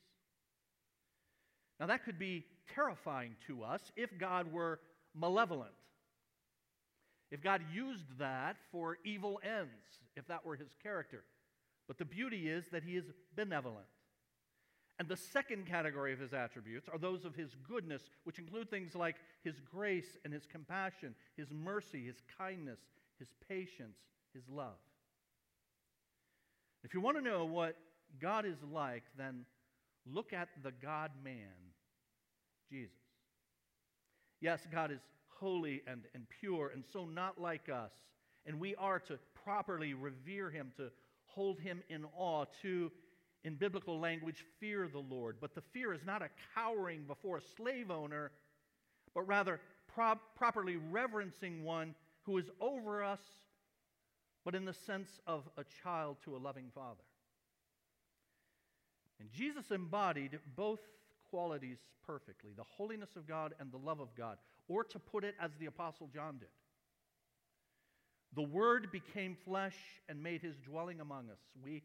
Now, 1.79 1.88
that 1.88 2.03
could 2.03 2.19
be 2.19 2.45
terrifying 2.73 3.36
to 3.47 3.63
us 3.63 3.81
if 3.95 4.17
God 4.17 4.51
were 4.51 4.79
malevolent. 5.13 5.73
if 7.31 7.41
God 7.41 7.62
used 7.73 8.17
that 8.19 8.58
for 8.71 8.97
evil 9.03 9.39
ends, 9.43 9.69
if 10.15 10.27
that 10.27 10.45
were 10.45 10.55
his 10.55 10.69
character. 10.81 11.23
But 11.88 11.97
the 11.97 12.05
beauty 12.05 12.49
is 12.49 12.65
that 12.71 12.84
he 12.84 12.95
is 12.95 13.05
benevolent. 13.36 13.88
And 14.97 15.10
the 15.10 15.17
second 15.17 15.67
category 15.67 16.13
of 16.13 16.19
his 16.19 16.34
attributes 16.34 16.88
are 16.88 16.97
those 16.97 17.25
of 17.25 17.36
his 17.36 17.53
goodness, 17.67 18.03
which 18.23 18.39
include 18.39 18.69
things 18.69 18.95
like 18.95 19.17
his 19.43 19.60
grace 19.60 20.17
and 20.23 20.34
his 20.34 20.45
compassion, 20.45 21.13
his 21.36 21.51
mercy, 21.51 22.05
his 22.05 22.21
kindness, 22.38 22.79
his 23.19 23.27
patience, 23.49 23.97
his 24.34 24.43
love. 24.47 24.77
If 26.86 26.93
you 26.93 27.02
want 27.02 27.17
to 27.17 27.24
know 27.24 27.45
what 27.45 27.76
God 28.21 28.45
is 28.45 28.58
like, 28.71 29.04
then 29.17 29.45
look 30.06 30.34
at 30.34 30.50
the 30.63 30.71
God 30.71 31.10
man, 31.24 31.74
Jesus. 32.69 32.93
Yes, 34.39 34.67
God 34.71 34.91
is 34.91 35.00
holy 35.28 35.82
and, 35.88 36.04
and 36.13 36.28
pure 36.39 36.69
and 36.69 36.84
so 36.93 37.06
not 37.06 37.41
like 37.41 37.69
us. 37.69 37.91
And 38.45 38.60
we 38.60 38.76
are 38.76 39.00
to 39.00 39.17
properly 39.43 39.95
revere 39.95 40.52
him, 40.52 40.71
to 40.78 40.91
hold 41.26 41.60
him 41.60 41.82
in 41.89 42.06
awe, 42.15 42.45
to, 42.62 42.91
in 43.43 43.56
biblical 43.56 44.00
language, 44.00 44.45
fear 44.60 44.88
the 44.88 45.00
Lord. 45.00 45.38
But 45.41 45.56
the 45.56 45.63
fear 45.74 45.91
is 45.91 46.06
not 46.06 46.21
a 46.21 46.30
cowering 46.54 47.06
before 47.08 47.38
a 47.38 47.41
slave 47.58 47.89
owner, 47.89 48.32
but 49.15 49.24
rather 49.24 49.60
pro- 49.88 50.19
properly 50.36 50.76
reverencing 50.76 51.63
one 51.63 51.95
who 52.21 52.38
is 52.38 52.45
over 52.62 53.04
us, 53.04 53.21
but 54.45 54.55
in 54.55 54.63
the 54.63 54.73
sense 54.73 55.10
of 55.27 55.43
a 55.58 55.65
child 55.84 56.17
to 56.23 56.36
a 56.36 56.38
loving 56.38 56.69
father. 56.73 57.03
And 59.19 59.29
Jesus 59.31 59.71
embodied 59.71 60.39
both 60.55 60.79
qualities 61.29 61.79
perfectly 62.05 62.51
the 62.55 62.63
holiness 62.63 63.15
of 63.15 63.27
God 63.27 63.55
and 63.60 63.71
the 63.71 63.77
love 63.77 63.99
of 63.99 64.15
God. 64.15 64.38
Or 64.67 64.84
to 64.84 64.99
put 64.99 65.23
it 65.23 65.36
as 65.39 65.51
the 65.60 65.65
Apostle 65.65 66.10
John 66.13 66.38
did 66.38 66.49
The 68.36 68.43
Word 68.43 68.91
became 68.91 69.36
flesh 69.45 69.75
and 70.08 70.21
made 70.21 70.41
his 70.41 70.55
dwelling 70.58 71.01
among 71.01 71.29
us. 71.29 71.39
We 71.63 71.84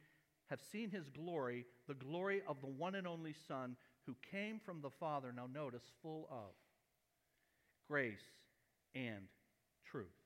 have 0.48 0.60
seen 0.72 0.90
his 0.90 1.08
glory, 1.08 1.64
the 1.88 1.94
glory 1.94 2.42
of 2.46 2.60
the 2.60 2.66
one 2.66 2.94
and 2.94 3.06
only 3.06 3.34
Son 3.48 3.76
who 4.06 4.16
came 4.30 4.58
from 4.58 4.80
the 4.80 4.90
Father, 4.90 5.32
now 5.32 5.46
notice, 5.52 5.84
full 6.02 6.26
of 6.30 6.52
grace 7.88 8.18
and 8.94 9.28
truth. 9.84 10.19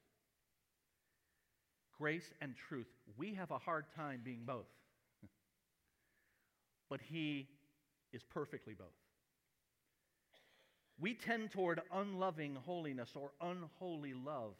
Grace 1.99 2.33
and 2.41 2.55
truth. 2.57 2.87
We 3.17 3.35
have 3.35 3.51
a 3.51 3.59
hard 3.59 3.85
time 3.97 4.21
being 4.25 4.43
both. 4.45 4.67
but 6.91 7.01
he 7.01 7.49
is 8.13 8.23
perfectly 8.23 8.75
both. 8.75 8.89
We 10.99 11.15
tend 11.15 11.51
toward 11.51 11.81
unloving 11.93 12.57
holiness 12.65 13.11
or 13.15 13.33
unholy 13.41 14.15
love. 14.15 14.55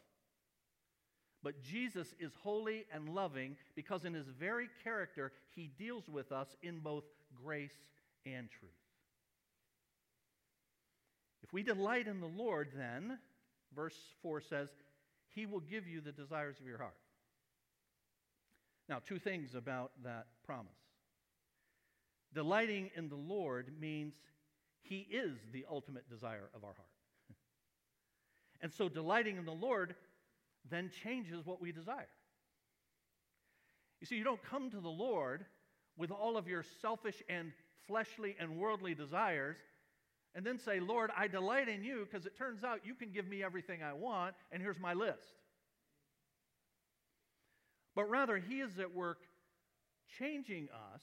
But 1.43 1.63
Jesus 1.63 2.15
is 2.19 2.33
holy 2.43 2.87
and 2.93 3.09
loving 3.09 3.57
because 3.77 4.05
in 4.05 4.15
his 4.15 4.27
very 4.27 4.69
character, 4.83 5.33
he 5.55 5.71
deals 5.79 6.09
with 6.09 6.33
us 6.33 6.57
in 6.63 6.81
both 6.81 7.05
grace 7.35 7.77
and 8.25 8.49
truth. 8.51 8.73
If 11.43 11.53
we 11.53 11.63
delight 11.63 12.09
in 12.09 12.21
the 12.21 12.27
Lord, 12.27 12.71
then, 12.75 13.19
verse 13.77 13.97
4 14.23 14.41
says, 14.41 14.71
he 15.35 15.45
will 15.45 15.61
give 15.61 15.87
you 15.87 16.01
the 16.01 16.13
desires 16.13 16.57
of 16.59 16.67
your 16.67 16.79
heart. 16.79 16.97
Now, 18.89 19.01
two 19.05 19.19
things 19.19 19.55
about 19.55 19.93
that 20.03 20.27
promise. 20.45 20.73
Delighting 22.35 22.91
in 22.97 23.09
the 23.09 23.17
Lord 23.17 23.73
means 23.81 24.15
he 24.83 25.07
is 25.11 25.39
the 25.53 25.65
ultimate 25.71 26.09
desire 26.11 26.51
of 26.55 26.65
our 26.65 26.75
heart. 26.75 26.89
and 28.61 28.73
so, 28.73 28.89
delighting 28.89 29.37
in 29.37 29.45
the 29.45 29.53
Lord 29.53 29.95
then 30.71 30.91
changes 31.03 31.45
what 31.45 31.61
we 31.61 31.73
desire. 31.73 32.09
You 34.01 34.07
see, 34.07 34.17
you 34.17 34.25
don't 34.25 34.43
come 34.43 34.71
to 34.71 34.81
the 34.81 34.89
Lord 34.89 35.45
with 35.97 36.11
all 36.11 36.37
of 36.37 36.49
your 36.49 36.65
selfish 36.83 37.23
and 37.29 37.53
fleshly 37.87 38.37
and 38.39 38.59
worldly 38.59 38.95
desires 38.95 39.57
and 40.35 40.45
then 40.45 40.59
say, 40.59 40.81
Lord, 40.81 41.11
I 41.17 41.29
delight 41.29 41.69
in 41.69 41.85
you 41.85 42.07
because 42.11 42.27
it 42.27 42.37
turns 42.37 42.65
out 42.65 42.81
you 42.85 42.95
can 42.95 43.11
give 43.11 43.29
me 43.29 43.43
everything 43.43 43.83
I 43.83 43.93
want, 43.93 44.35
and 44.51 44.61
here's 44.61 44.81
my 44.81 44.93
list. 44.93 45.44
But 47.95 48.11
rather, 48.11 48.39
He 48.39 48.61
is 48.61 48.79
at 48.79 48.95
work 48.95 49.19
changing 50.19 50.69
us 50.95 51.03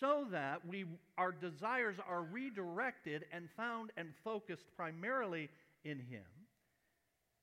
so 0.00 0.26
that 0.30 0.66
we, 0.66 0.84
our 1.16 1.32
desires 1.32 1.96
are 2.08 2.22
redirected 2.22 3.24
and 3.32 3.48
found 3.56 3.90
and 3.96 4.08
focused 4.24 4.66
primarily 4.76 5.48
in 5.84 5.98
Him. 5.98 6.24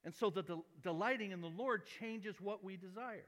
And 0.04 0.14
so 0.14 0.30
the 0.30 0.44
del- 0.44 0.66
delighting 0.84 1.32
in 1.32 1.42
the 1.42 1.48
Lord 1.48 1.84
changes 2.00 2.36
what 2.40 2.64
we 2.64 2.78
desire. 2.78 3.26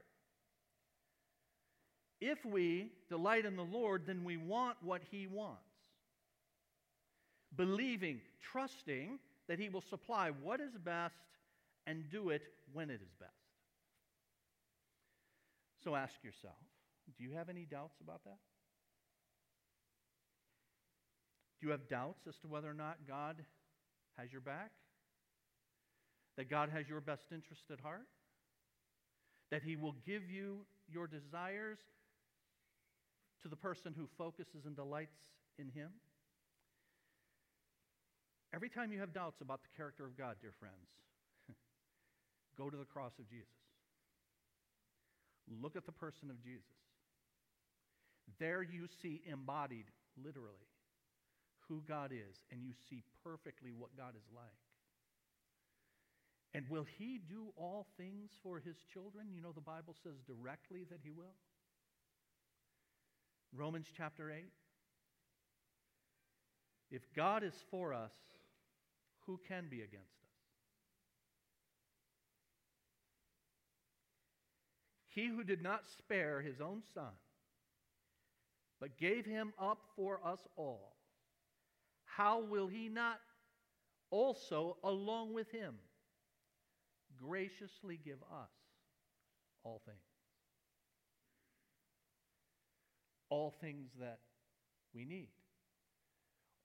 If 2.20 2.44
we 2.44 2.92
delight 3.08 3.44
in 3.44 3.56
the 3.56 3.64
Lord, 3.64 4.04
then 4.06 4.24
we 4.24 4.36
want 4.36 4.76
what 4.82 5.02
He 5.10 5.26
wants. 5.26 5.62
Believing, 7.56 8.20
trusting 8.52 9.18
that 9.48 9.58
He 9.58 9.68
will 9.68 9.82
supply 9.82 10.30
what 10.42 10.60
is 10.60 10.76
best 10.84 11.14
and 11.86 12.04
do 12.10 12.30
it 12.30 12.42
when 12.72 12.90
it 12.90 13.00
is 13.02 13.12
best. 13.18 13.37
So 15.84 15.94
ask 15.94 16.14
yourself 16.22 16.56
do 17.16 17.24
you 17.24 17.32
have 17.32 17.48
any 17.48 17.64
doubts 17.64 17.96
about 18.02 18.22
that? 18.24 18.38
Do 21.60 21.66
you 21.66 21.72
have 21.72 21.88
doubts 21.88 22.26
as 22.28 22.36
to 22.38 22.48
whether 22.48 22.70
or 22.70 22.74
not 22.74 22.98
God 23.06 23.36
has 24.16 24.30
your 24.30 24.40
back? 24.40 24.70
That 26.36 26.50
God 26.50 26.68
has 26.70 26.88
your 26.88 27.00
best 27.00 27.24
interest 27.32 27.64
at 27.72 27.80
heart? 27.80 28.06
That 29.50 29.62
He 29.62 29.74
will 29.74 29.96
give 30.06 30.30
you 30.30 30.66
your 30.88 31.06
desires 31.06 31.78
to 33.42 33.48
the 33.48 33.56
person 33.56 33.94
who 33.96 34.06
focuses 34.16 34.66
and 34.66 34.76
delights 34.76 35.18
in 35.58 35.68
Him? 35.70 35.90
Every 38.54 38.68
time 38.70 38.92
you 38.92 39.00
have 39.00 39.12
doubts 39.12 39.40
about 39.40 39.60
the 39.62 39.68
character 39.76 40.04
of 40.06 40.16
God, 40.16 40.36
dear 40.40 40.52
friends, 40.58 40.88
go 42.56 42.70
to 42.70 42.76
the 42.76 42.84
cross 42.84 43.12
of 43.18 43.28
Jesus. 43.28 43.57
Look 45.62 45.76
at 45.76 45.86
the 45.86 45.92
person 45.92 46.30
of 46.30 46.42
Jesus. 46.42 46.64
There 48.38 48.62
you 48.62 48.86
see 49.02 49.22
embodied, 49.26 49.86
literally, 50.22 50.68
who 51.68 51.82
God 51.86 52.12
is, 52.12 52.36
and 52.50 52.62
you 52.62 52.72
see 52.88 53.02
perfectly 53.24 53.72
what 53.72 53.96
God 53.96 54.14
is 54.16 54.24
like. 54.34 54.44
And 56.54 56.68
will 56.68 56.86
He 56.98 57.20
do 57.28 57.48
all 57.56 57.86
things 57.96 58.30
for 58.42 58.58
His 58.58 58.76
children? 58.92 59.28
You 59.32 59.40
know, 59.40 59.52
the 59.52 59.60
Bible 59.60 59.94
says 60.02 60.16
directly 60.26 60.84
that 60.90 61.00
He 61.02 61.10
will. 61.10 61.34
Romans 63.54 63.86
chapter 63.96 64.30
8. 64.30 64.44
If 66.90 67.02
God 67.14 67.42
is 67.42 67.54
for 67.70 67.92
us, 67.92 68.12
who 69.26 69.38
can 69.46 69.68
be 69.68 69.82
against 69.82 70.16
us? 70.16 70.17
He 75.18 75.26
who 75.26 75.42
did 75.42 75.62
not 75.62 75.82
spare 75.98 76.40
his 76.40 76.60
own 76.60 76.82
son, 76.94 77.10
but 78.80 78.96
gave 78.98 79.26
him 79.26 79.52
up 79.58 79.80
for 79.96 80.20
us 80.24 80.46
all 80.54 80.94
how 82.18 82.40
will 82.40 82.66
he 82.66 82.88
not 82.88 83.20
also, 84.10 84.76
along 84.82 85.34
with 85.34 85.52
him, 85.52 85.74
graciously 87.16 88.00
give 88.04 88.18
us 88.22 88.50
all 89.62 89.80
things? 89.86 89.98
All 93.28 93.54
things 93.60 93.90
that 94.00 94.18
we 94.92 95.04
need. 95.04 95.28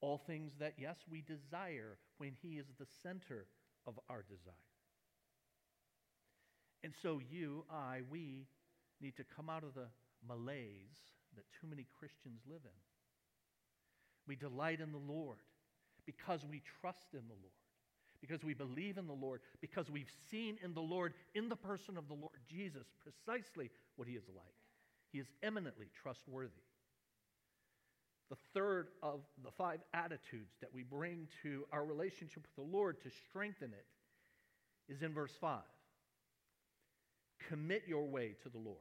All 0.01 0.17
things 0.17 0.53
that, 0.59 0.73
yes, 0.79 0.97
we 1.07 1.21
desire 1.21 1.97
when 2.17 2.31
he 2.41 2.57
is 2.57 2.67
the 2.79 2.87
center 3.03 3.45
of 3.85 3.99
our 4.09 4.23
desire. 4.23 4.72
And 6.83 6.93
so, 7.01 7.21
you, 7.31 7.63
I, 7.71 8.01
we 8.09 8.47
need 9.01 9.15
to 9.17 9.23
come 9.35 9.49
out 9.49 9.63
of 9.63 9.73
the 9.73 9.87
malaise 10.27 10.99
that 11.35 11.45
too 11.59 11.67
many 11.67 11.87
Christians 11.97 12.41
live 12.47 12.61
in. 12.63 12.81
We 14.27 14.35
delight 14.35 14.79
in 14.79 14.91
the 14.91 14.97
Lord 14.97 15.37
because 16.05 16.45
we 16.49 16.61
trust 16.81 17.13
in 17.13 17.27
the 17.27 17.39
Lord, 17.41 17.63
because 18.21 18.43
we 18.43 18.53
believe 18.53 18.97
in 18.97 19.07
the 19.07 19.13
Lord, 19.13 19.41
because 19.61 19.89
we've 19.89 20.11
seen 20.29 20.57
in 20.63 20.73
the 20.73 20.81
Lord, 20.81 21.13
in 21.35 21.49
the 21.49 21.55
person 21.55 21.97
of 21.97 22.07
the 22.07 22.13
Lord 22.13 22.39
Jesus, 22.49 22.87
precisely 23.01 23.69
what 23.95 24.07
he 24.07 24.15
is 24.15 24.23
like. 24.35 24.55
He 25.11 25.19
is 25.19 25.27
eminently 25.41 25.87
trustworthy. 26.01 26.51
The 28.29 28.37
third 28.53 28.87
of 29.03 29.21
the 29.43 29.51
five 29.51 29.79
attitudes 29.93 30.55
that 30.61 30.73
we 30.73 30.83
bring 30.83 31.27
to 31.43 31.65
our 31.71 31.85
relationship 31.85 32.43
with 32.43 32.55
the 32.55 32.77
Lord 32.77 33.01
to 33.03 33.09
strengthen 33.29 33.73
it 33.73 33.85
is 34.91 35.01
in 35.01 35.13
verse 35.13 35.33
5. 35.39 35.59
Commit 37.49 37.83
your 37.87 38.07
way 38.07 38.35
to 38.43 38.49
the 38.49 38.57
Lord. 38.57 38.77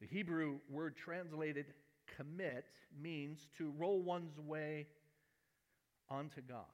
The 0.00 0.06
Hebrew 0.06 0.58
word 0.70 0.96
translated 0.96 1.66
commit 2.16 2.66
means 3.00 3.48
to 3.58 3.72
roll 3.78 4.02
one's 4.02 4.38
way 4.38 4.86
onto 6.08 6.40
God. 6.40 6.64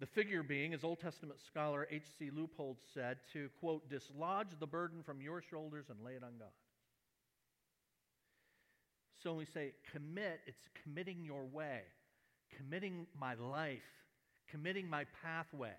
The 0.00 0.06
figure 0.06 0.42
being, 0.42 0.74
as 0.74 0.82
Old 0.82 0.98
Testament 0.98 1.38
scholar 1.46 1.86
H.C. 1.88 2.30
Leupold 2.30 2.78
said, 2.92 3.18
to, 3.34 3.48
quote, 3.60 3.88
dislodge 3.88 4.48
the 4.58 4.66
burden 4.66 5.02
from 5.04 5.20
your 5.20 5.40
shoulders 5.40 5.86
and 5.90 6.04
lay 6.04 6.14
it 6.14 6.24
on 6.24 6.32
God. 6.40 6.48
So 9.22 9.30
when 9.30 9.38
we 9.38 9.44
say 9.44 9.74
commit, 9.92 10.40
it's 10.46 10.68
committing 10.82 11.22
your 11.24 11.44
way, 11.44 11.82
committing 12.56 13.06
my 13.16 13.34
life, 13.34 13.78
committing 14.50 14.90
my 14.90 15.04
pathway. 15.22 15.76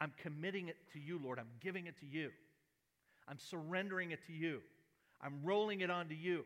I'm 0.00 0.12
committing 0.20 0.68
it 0.68 0.76
to 0.92 0.98
you, 0.98 1.20
Lord. 1.22 1.38
I'm 1.38 1.50
giving 1.60 1.86
it 1.86 1.98
to 2.00 2.06
you. 2.06 2.30
I'm 3.28 3.38
surrendering 3.38 4.10
it 4.10 4.20
to 4.26 4.32
you. 4.32 4.60
I'm 5.20 5.40
rolling 5.42 5.80
it 5.80 5.90
onto 5.90 6.14
you. 6.14 6.44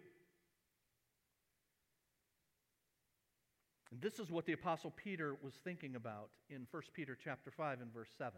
And 3.91 4.01
this 4.01 4.19
is 4.19 4.31
what 4.31 4.45
the 4.45 4.53
apostle 4.53 4.93
Peter 4.97 5.37
was 5.43 5.55
thinking 5.65 5.97
about 5.97 6.29
in 6.51 6.67
1 6.71 6.83
Peter 6.95 7.17
chapter 7.23 7.51
5 7.51 7.81
and 7.81 7.93
verse 7.93 8.11
7. 8.19 8.33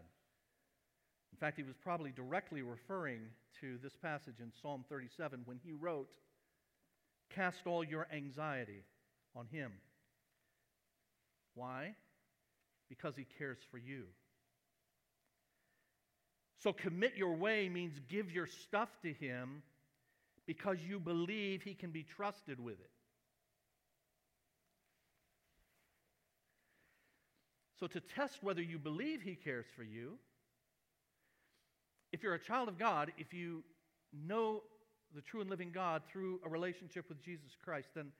In 1.33 1.37
fact, 1.37 1.57
he 1.57 1.63
was 1.63 1.75
probably 1.77 2.11
directly 2.11 2.61
referring 2.61 3.21
to 3.59 3.77
this 3.83 3.95
passage 3.95 4.39
in 4.39 4.51
Psalm 4.61 4.85
37 4.89 5.41
when 5.45 5.59
he 5.63 5.73
wrote, 5.73 6.09
Cast 7.29 7.67
all 7.67 7.83
your 7.83 8.07
anxiety 8.13 8.83
on 9.35 9.45
him. 9.47 9.71
Why? 11.55 11.95
Because 12.89 13.15
he 13.15 13.25
cares 13.37 13.59
for 13.69 13.77
you. 13.77 14.03
So 16.61 16.73
commit 16.73 17.13
your 17.15 17.35
way 17.35 17.69
means 17.69 17.99
give 18.07 18.31
your 18.31 18.45
stuff 18.45 18.89
to 19.01 19.13
him 19.13 19.63
because 20.45 20.77
you 20.87 20.99
believe 20.99 21.63
he 21.63 21.73
can 21.73 21.91
be 21.91 22.03
trusted 22.03 22.59
with 22.59 22.79
it. 22.79 22.91
So, 27.81 27.87
to 27.87 27.99
test 27.99 28.43
whether 28.43 28.61
you 28.61 28.77
believe 28.77 29.23
He 29.23 29.33
cares 29.33 29.65
for 29.75 29.81
you, 29.81 30.19
if 32.11 32.21
you're 32.21 32.35
a 32.35 32.39
child 32.39 32.69
of 32.69 32.77
God, 32.77 33.11
if 33.17 33.33
you 33.33 33.63
know 34.13 34.61
the 35.15 35.21
true 35.21 35.41
and 35.41 35.49
living 35.49 35.71
God 35.73 36.03
through 36.07 36.41
a 36.45 36.49
relationship 36.49 37.09
with 37.09 37.19
Jesus 37.23 37.57
Christ, 37.65 37.89
then 37.95 38.11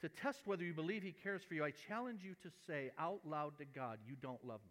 to 0.00 0.08
test 0.08 0.40
whether 0.46 0.64
you 0.64 0.74
believe 0.74 1.04
He 1.04 1.12
cares 1.12 1.42
for 1.46 1.54
you, 1.54 1.64
I 1.64 1.70
challenge 1.70 2.24
you 2.24 2.34
to 2.42 2.50
say 2.66 2.90
out 2.98 3.20
loud 3.24 3.56
to 3.58 3.64
God, 3.64 3.98
You 4.04 4.16
don't 4.20 4.44
love 4.44 4.60
me. 4.68 4.69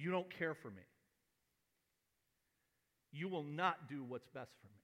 You 0.00 0.10
don't 0.10 0.32
care 0.32 0.54
for 0.54 0.70
me. 0.70 0.80
You 3.12 3.28
will 3.28 3.44
not 3.44 3.86
do 3.86 4.02
what's 4.02 4.28
best 4.28 4.52
for 4.62 4.68
me. 4.68 4.80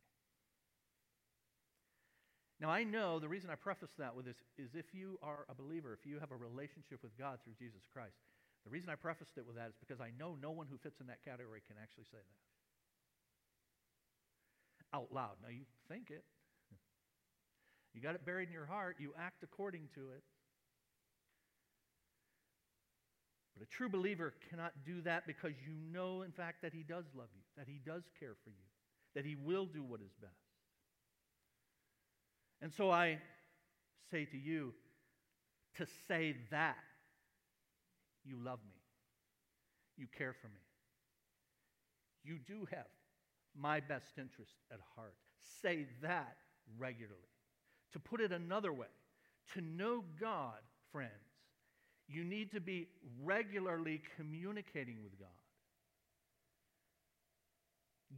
Now, 2.61 2.69
I 2.69 2.85
know 2.85 3.19
the 3.19 3.29
reason 3.29 3.49
I 3.49 3.55
preface 3.55 3.93
that 3.99 4.15
with 4.15 4.27
this 4.27 4.37
is 4.59 4.75
if 4.75 4.93
you 4.93 5.19
are 5.23 5.47
a 5.49 5.55
believer, 5.55 5.97
if 5.97 6.05
you 6.05 6.21
have 6.21 6.33
a 6.33 6.37
relationship 6.37 7.03
with 7.03 7.17
God 7.17 7.39
through 7.45 7.57
Jesus 7.59 7.89
Christ, 7.93 8.17
the 8.65 8.71
reason 8.71 8.91
I 8.91 8.97
prefaced 8.97 9.39
it 9.39 9.47
with 9.47 9.57
that 9.57 9.69
is 9.69 9.77
because 9.81 10.01
I 10.01 10.11
know 10.19 10.37
no 10.41 10.51
one 10.51 10.67
who 10.69 10.77
fits 10.77 11.01
in 11.01 11.07
that 11.07 11.25
category 11.25 11.61
can 11.67 11.77
actually 11.81 12.05
say 12.13 12.21
that 12.21 12.41
out 14.93 15.09
loud. 15.13 15.37
Now, 15.43 15.49
you 15.49 15.65
think 15.89 16.11
it, 16.11 16.25
you 17.95 18.01
got 18.01 18.15
it 18.15 18.25
buried 18.25 18.49
in 18.49 18.55
your 18.55 18.67
heart, 18.67 18.97
you 18.99 19.13
act 19.19 19.43
according 19.43 19.89
to 19.95 20.13
it. 20.17 20.23
But 23.57 23.67
a 23.67 23.71
true 23.71 23.89
believer 23.89 24.35
cannot 24.51 24.73
do 24.85 25.01
that 25.03 25.27
because 25.27 25.53
you 25.67 25.73
know, 25.91 26.23
in 26.23 26.33
fact, 26.33 26.61
that 26.63 26.75
he 26.75 26.83
does 26.83 27.07
love 27.17 27.29
you, 27.35 27.41
that 27.57 27.67
he 27.67 27.81
does 27.85 28.03
care 28.21 28.35
for 28.45 28.51
you, 28.51 28.67
that 29.15 29.25
he 29.25 29.35
will 29.35 29.65
do 29.65 29.83
what 29.83 30.01
is 30.01 30.13
best. 30.21 30.35
And 32.61 32.73
so 32.73 32.91
I 32.91 33.19
say 34.11 34.27
to 34.27 34.37
you 34.37 34.75
to 35.77 35.87
say 36.07 36.37
that 36.51 36.77
you 38.25 38.37
love 38.43 38.59
me, 38.67 38.81
you 39.97 40.07
care 40.19 40.35
for 40.35 40.49
me, 40.49 40.61
you 42.25 42.39
do 42.39 42.67
have 42.71 42.87
my 43.59 43.81
best 43.81 44.19
interest 44.19 44.53
at 44.71 44.81
heart. 44.97 45.15
Say 45.63 45.87
that 46.03 46.37
regularly. 46.79 47.17
To 47.93 48.01
put 48.01 48.21
it 48.21 48.33
another 48.33 48.73
way, 48.73 48.89
to 49.55 49.61
know 49.61 50.05
God, 50.21 50.59
friends, 50.93 51.11
you 52.09 52.25
need 52.25 52.53
to 52.53 52.61
be 52.61 52.89
regularly 53.23 54.01
communicating 54.17 55.03
with 55.03 55.19
God 55.19 55.29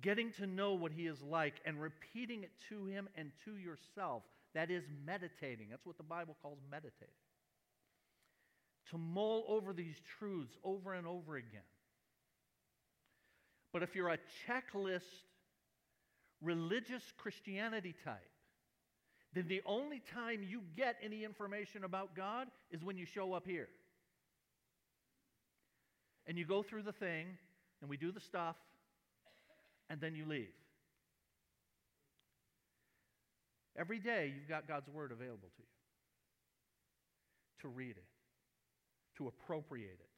getting 0.01 0.33
to 0.33 0.47
know 0.47 0.75
what 0.75 0.93
he 0.93 1.07
is 1.07 1.21
like 1.23 1.55
and 1.65 1.81
repeating 1.81 2.43
it 2.43 2.51
to 2.69 2.87
him 2.87 3.09
and 3.17 3.31
to 3.45 3.57
yourself. 3.57 4.23
That 4.55 4.71
is 4.71 4.85
meditating. 5.07 5.69
That's 5.71 5.85
what 5.85 5.97
the 5.97 6.03
Bible 6.03 6.37
calls 6.43 6.59
meditating. 6.71 7.15
To 8.91 8.99
mull 8.99 9.45
over 9.49 9.73
these 9.73 9.97
truths 10.19 10.57
over 10.65 10.95
and 10.95 11.07
over 11.07 11.37
again. 11.37 11.61
But 13.73 13.83
if 13.83 13.95
you're 13.95 14.09
a 14.09 14.19
checklist 14.47 15.03
religious 16.41 17.03
Christianity 17.19 17.95
type, 18.05 18.31
then 19.35 19.47
the 19.47 19.61
only 19.67 20.01
time 20.15 20.43
you 20.49 20.63
get 20.75 20.97
any 21.03 21.23
information 21.23 21.85
about 21.85 22.17
God 22.17 22.49
is 22.71 22.83
when 22.83 22.97
you 22.97 23.05
show 23.05 23.35
up 23.35 23.47
here. 23.47 23.69
And 26.29 26.39
you 26.39 26.45
go 26.45 26.63
through 26.63 26.83
the 26.83 26.93
thing, 26.93 27.27
and 27.81 27.91
we 27.91 27.97
do 27.97 28.13
the 28.13 28.21
stuff, 28.21 28.57
and 29.91 30.01
then 30.01 30.15
you 30.15 30.27
leave. 30.27 30.53
Every 33.77 33.99
day, 33.99 34.33
you've 34.35 34.49
got 34.49 34.69
God's 34.69 34.89
Word 34.89 35.11
available 35.11 35.49
to 35.57 35.63
you 35.63 35.69
to 37.63 37.69
read 37.69 37.97
it, 37.97 38.05
to 39.17 39.27
appropriate 39.27 39.99
it, 39.99 40.11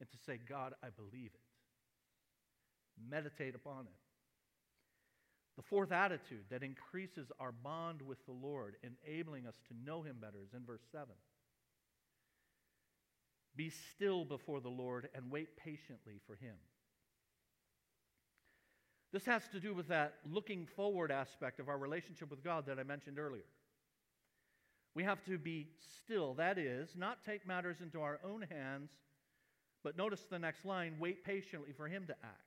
and 0.00 0.10
to 0.10 0.16
say, 0.26 0.38
God, 0.48 0.74
I 0.82 0.88
believe 0.90 1.30
it. 1.32 1.40
Meditate 3.10 3.54
upon 3.54 3.82
it. 3.82 4.00
The 5.56 5.62
fourth 5.62 5.90
attitude 5.90 6.44
that 6.50 6.62
increases 6.62 7.28
our 7.40 7.52
bond 7.52 8.02
with 8.02 8.18
the 8.26 8.32
Lord, 8.32 8.76
enabling 8.82 9.46
us 9.46 9.54
to 9.68 9.74
know 9.84 10.02
Him 10.02 10.16
better, 10.20 10.38
is 10.42 10.52
in 10.54 10.66
verse 10.66 10.82
7. 10.92 11.06
Be 13.56 13.70
still 13.70 14.24
before 14.24 14.60
the 14.60 14.68
Lord 14.68 15.08
and 15.14 15.30
wait 15.30 15.56
patiently 15.56 16.20
for 16.26 16.36
Him. 16.36 16.56
This 19.12 19.24
has 19.24 19.48
to 19.48 19.60
do 19.60 19.72
with 19.72 19.88
that 19.88 20.14
looking 20.30 20.66
forward 20.66 21.10
aspect 21.10 21.58
of 21.58 21.68
our 21.68 21.78
relationship 21.78 22.30
with 22.30 22.44
God 22.44 22.66
that 22.66 22.78
I 22.78 22.82
mentioned 22.82 23.18
earlier. 23.18 23.46
We 24.94 25.04
have 25.04 25.24
to 25.24 25.38
be 25.38 25.68
still, 26.04 26.34
that 26.34 26.58
is, 26.58 26.90
not 26.96 27.24
take 27.24 27.46
matters 27.46 27.78
into 27.80 28.00
our 28.00 28.18
own 28.24 28.42
hands, 28.50 28.90
but 29.82 29.96
notice 29.96 30.24
the 30.28 30.38
next 30.38 30.64
line 30.64 30.96
wait 30.98 31.24
patiently 31.24 31.72
for 31.72 31.86
Him 31.88 32.06
to 32.06 32.16
act 32.22 32.42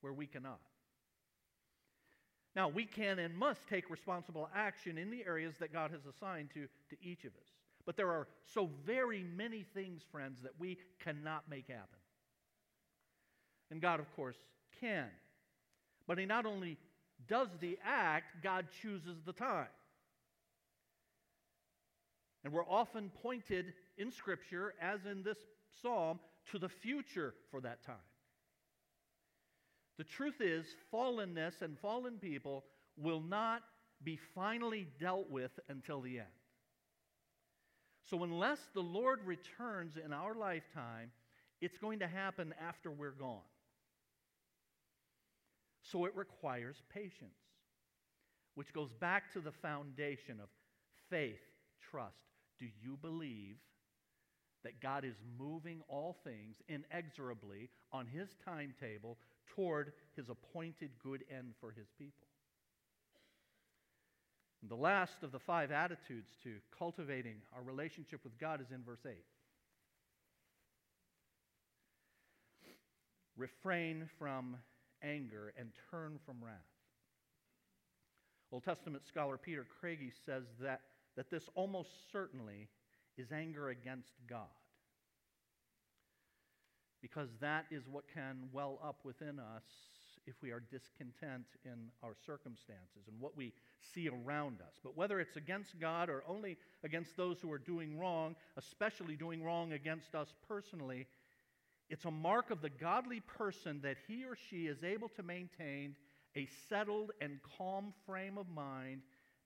where 0.00 0.12
we 0.12 0.26
cannot. 0.26 0.60
Now, 2.54 2.68
we 2.68 2.84
can 2.86 3.18
and 3.18 3.36
must 3.36 3.66
take 3.68 3.90
responsible 3.90 4.48
action 4.54 4.96
in 4.96 5.10
the 5.10 5.24
areas 5.26 5.54
that 5.60 5.72
God 5.72 5.90
has 5.90 6.06
assigned 6.06 6.50
to, 6.54 6.66
to 6.90 6.96
each 7.02 7.24
of 7.24 7.32
us. 7.32 7.48
But 7.86 7.96
there 7.96 8.10
are 8.10 8.26
so 8.44 8.68
very 8.84 9.22
many 9.22 9.62
things, 9.62 10.02
friends, 10.10 10.42
that 10.42 10.52
we 10.58 10.76
cannot 11.02 11.48
make 11.48 11.68
happen. 11.68 11.98
And 13.70 13.80
God, 13.80 14.00
of 14.00 14.14
course, 14.16 14.36
can. 14.80 15.06
But 16.06 16.18
he 16.18 16.26
not 16.26 16.46
only 16.46 16.76
does 17.28 17.48
the 17.60 17.78
act, 17.84 18.42
God 18.42 18.66
chooses 18.82 19.22
the 19.24 19.32
time. 19.32 19.68
And 22.44 22.52
we're 22.52 22.66
often 22.66 23.10
pointed 23.22 23.72
in 23.98 24.10
Scripture, 24.12 24.74
as 24.80 25.00
in 25.04 25.22
this 25.22 25.38
psalm, 25.82 26.20
to 26.52 26.58
the 26.58 26.68
future 26.68 27.34
for 27.50 27.60
that 27.60 27.84
time. 27.84 27.96
The 29.98 30.04
truth 30.04 30.40
is, 30.40 30.66
fallenness 30.92 31.62
and 31.62 31.78
fallen 31.78 32.18
people 32.18 32.64
will 32.96 33.20
not 33.20 33.62
be 34.04 34.18
finally 34.34 34.86
dealt 35.00 35.30
with 35.30 35.58
until 35.68 36.00
the 36.00 36.18
end. 36.18 36.35
So, 38.08 38.22
unless 38.22 38.60
the 38.72 38.82
Lord 38.82 39.20
returns 39.24 39.94
in 40.02 40.12
our 40.12 40.34
lifetime, 40.34 41.10
it's 41.60 41.78
going 41.78 41.98
to 42.00 42.06
happen 42.06 42.54
after 42.60 42.90
we're 42.90 43.10
gone. 43.10 43.40
So 45.90 46.04
it 46.04 46.12
requires 46.16 46.82
patience, 46.92 47.38
which 48.54 48.72
goes 48.72 48.92
back 48.92 49.32
to 49.32 49.40
the 49.40 49.52
foundation 49.52 50.40
of 50.40 50.48
faith, 51.08 51.40
trust. 51.90 52.16
Do 52.58 52.66
you 52.82 52.96
believe 53.00 53.56
that 54.64 54.80
God 54.80 55.04
is 55.04 55.14
moving 55.38 55.80
all 55.88 56.16
things 56.24 56.56
inexorably 56.68 57.70
on 57.92 58.06
his 58.06 58.30
timetable 58.44 59.16
toward 59.54 59.92
his 60.16 60.28
appointed 60.28 60.90
good 61.02 61.24
end 61.30 61.54
for 61.60 61.70
his 61.70 61.86
people? 61.96 62.25
And 64.62 64.70
the 64.70 64.76
last 64.76 65.22
of 65.22 65.32
the 65.32 65.38
five 65.38 65.70
attitudes 65.70 66.28
to 66.42 66.54
cultivating 66.76 67.36
our 67.54 67.62
relationship 67.62 68.20
with 68.24 68.38
God 68.38 68.60
is 68.60 68.70
in 68.72 68.82
verse 68.82 69.04
8. 69.06 69.14
Refrain 73.36 74.08
from 74.18 74.56
anger 75.02 75.52
and 75.58 75.70
turn 75.90 76.18
from 76.24 76.36
wrath. 76.42 76.54
Old 78.50 78.64
Testament 78.64 79.02
scholar 79.06 79.36
Peter 79.36 79.66
Craigie 79.80 80.12
says 80.24 80.44
that, 80.60 80.80
that 81.16 81.30
this 81.30 81.48
almost 81.54 81.90
certainly 82.12 82.68
is 83.18 83.32
anger 83.32 83.68
against 83.68 84.12
God. 84.28 84.46
Because 87.02 87.28
that 87.40 87.66
is 87.70 87.82
what 87.90 88.04
can 88.12 88.48
well 88.52 88.78
up 88.82 89.00
within 89.04 89.38
us 89.38 89.64
if 90.26 90.34
we 90.42 90.50
are 90.50 90.60
discontent 90.60 91.46
in 91.64 91.90
our 92.02 92.14
circumstances 92.26 93.08
and 93.08 93.20
what 93.20 93.36
we 93.36 93.52
see 93.94 94.08
around 94.08 94.60
us. 94.60 94.74
But 94.82 94.96
whether 94.96 95.20
it's 95.20 95.36
against 95.36 95.78
God 95.80 96.08
or 96.10 96.22
only 96.28 96.56
against 96.82 97.16
those 97.16 97.40
who 97.40 97.50
are 97.52 97.58
doing 97.58 97.98
wrong, 97.98 98.34
especially 98.56 99.16
doing 99.16 99.42
wrong 99.42 99.72
against 99.72 100.14
us 100.14 100.34
personally, 100.48 101.06
it's 101.88 102.04
a 102.04 102.10
mark 102.10 102.50
of 102.50 102.60
the 102.60 102.70
godly 102.70 103.20
person 103.20 103.80
that 103.82 103.96
he 104.08 104.24
or 104.24 104.36
she 104.50 104.66
is 104.66 104.82
able 104.82 105.08
to 105.10 105.22
maintain 105.22 105.94
a 106.34 106.48
settled 106.68 107.12
and 107.20 107.38
calm 107.56 107.94
frame 108.04 108.36
of 108.38 108.48
mind 108.48 109.02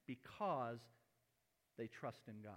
because 0.07 0.79
they 1.77 1.87
trust 1.87 2.21
in 2.27 2.41
God. 2.43 2.53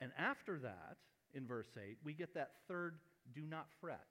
And 0.00 0.12
after 0.18 0.58
that, 0.58 0.96
in 1.34 1.46
verse 1.46 1.68
8, 1.76 1.98
we 2.04 2.12
get 2.12 2.34
that 2.34 2.52
third 2.66 2.96
do 3.34 3.42
not 3.42 3.66
fret, 3.80 4.06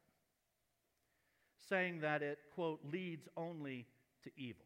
saying 1.67 2.01
that 2.01 2.21
it, 2.21 2.39
quote, 2.55 2.79
leads 2.91 3.27
only 3.35 3.85
to 4.23 4.31
evil. 4.37 4.65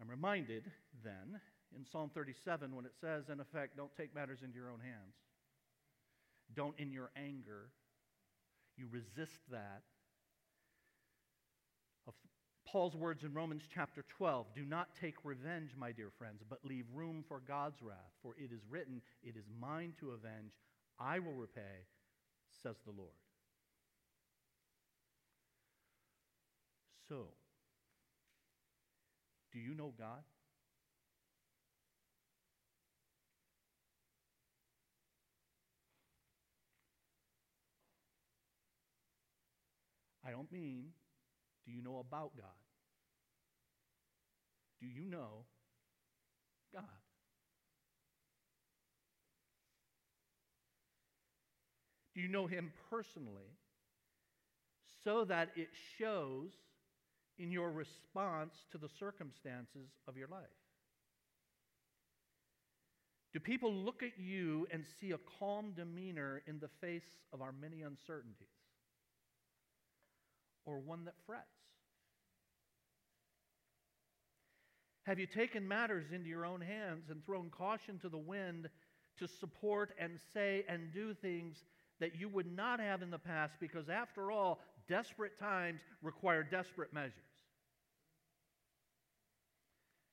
I'm 0.00 0.08
reminded 0.08 0.70
then 1.04 1.40
in 1.76 1.84
Psalm 1.84 2.10
37 2.14 2.74
when 2.74 2.86
it 2.86 2.94
says, 3.00 3.28
in 3.28 3.40
effect, 3.40 3.76
don't 3.76 3.94
take 3.96 4.14
matters 4.14 4.40
into 4.42 4.56
your 4.56 4.70
own 4.70 4.80
hands. 4.80 5.14
Don't 6.54 6.78
in 6.78 6.92
your 6.92 7.10
anger. 7.16 7.70
You 8.76 8.86
resist 8.90 9.38
that. 9.50 9.82
Of 12.06 12.14
Paul's 12.66 12.96
words 12.96 13.24
in 13.24 13.34
Romans 13.34 13.62
chapter 13.72 14.04
12 14.16 14.46
do 14.54 14.64
not 14.64 14.88
take 15.00 15.16
revenge, 15.22 15.72
my 15.76 15.92
dear 15.92 16.10
friends, 16.18 16.42
but 16.48 16.64
leave 16.64 16.86
room 16.94 17.24
for 17.28 17.40
God's 17.46 17.82
wrath. 17.82 18.12
For 18.22 18.34
it 18.38 18.52
is 18.52 18.62
written, 18.68 19.02
It 19.22 19.36
is 19.36 19.44
mine 19.60 19.92
to 20.00 20.10
avenge. 20.10 20.52
I 20.98 21.18
will 21.18 21.34
repay, 21.34 21.86
says 22.62 22.76
the 22.84 22.92
Lord. 22.92 23.14
So, 27.08 27.28
do 29.52 29.58
you 29.58 29.74
know 29.74 29.92
God? 29.98 30.22
I 40.24 40.30
don't 40.30 40.52
mean, 40.52 40.90
do 41.66 41.72
you 41.72 41.82
know 41.82 41.98
about 41.98 42.36
God? 42.36 42.46
Do 44.80 44.86
you 44.86 45.04
know 45.04 45.46
God? 46.72 46.84
Do 52.09 52.09
you 52.20 52.28
know 52.28 52.46
Him 52.46 52.72
personally 52.90 53.56
so 55.04 55.24
that 55.24 55.50
it 55.56 55.68
shows 55.98 56.50
in 57.38 57.50
your 57.50 57.70
response 57.70 58.54
to 58.72 58.78
the 58.78 58.88
circumstances 58.98 59.88
of 60.06 60.16
your 60.16 60.28
life? 60.28 60.42
Do 63.32 63.38
people 63.38 63.72
look 63.72 64.02
at 64.02 64.18
you 64.18 64.66
and 64.72 64.84
see 65.00 65.12
a 65.12 65.18
calm 65.38 65.72
demeanor 65.76 66.42
in 66.46 66.58
the 66.58 66.68
face 66.80 67.18
of 67.32 67.40
our 67.40 67.52
many 67.52 67.82
uncertainties? 67.82 68.48
Or 70.66 70.78
one 70.80 71.04
that 71.04 71.14
frets? 71.26 71.46
Have 75.04 75.18
you 75.18 75.26
taken 75.26 75.66
matters 75.66 76.06
into 76.12 76.28
your 76.28 76.44
own 76.44 76.60
hands 76.60 77.08
and 77.08 77.24
thrown 77.24 77.50
caution 77.50 77.98
to 78.00 78.08
the 78.08 78.18
wind 78.18 78.68
to 79.18 79.26
support 79.26 79.90
and 79.98 80.18
say 80.34 80.64
and 80.68 80.92
do 80.92 81.14
things 81.14 81.64
that 82.00 82.18
you 82.18 82.28
would 82.28 82.50
not 82.50 82.80
have 82.80 83.02
in 83.02 83.10
the 83.10 83.18
past 83.18 83.54
because, 83.60 83.88
after 83.88 84.30
all, 84.30 84.60
desperate 84.88 85.38
times 85.38 85.80
require 86.02 86.42
desperate 86.42 86.92
measures? 86.92 87.14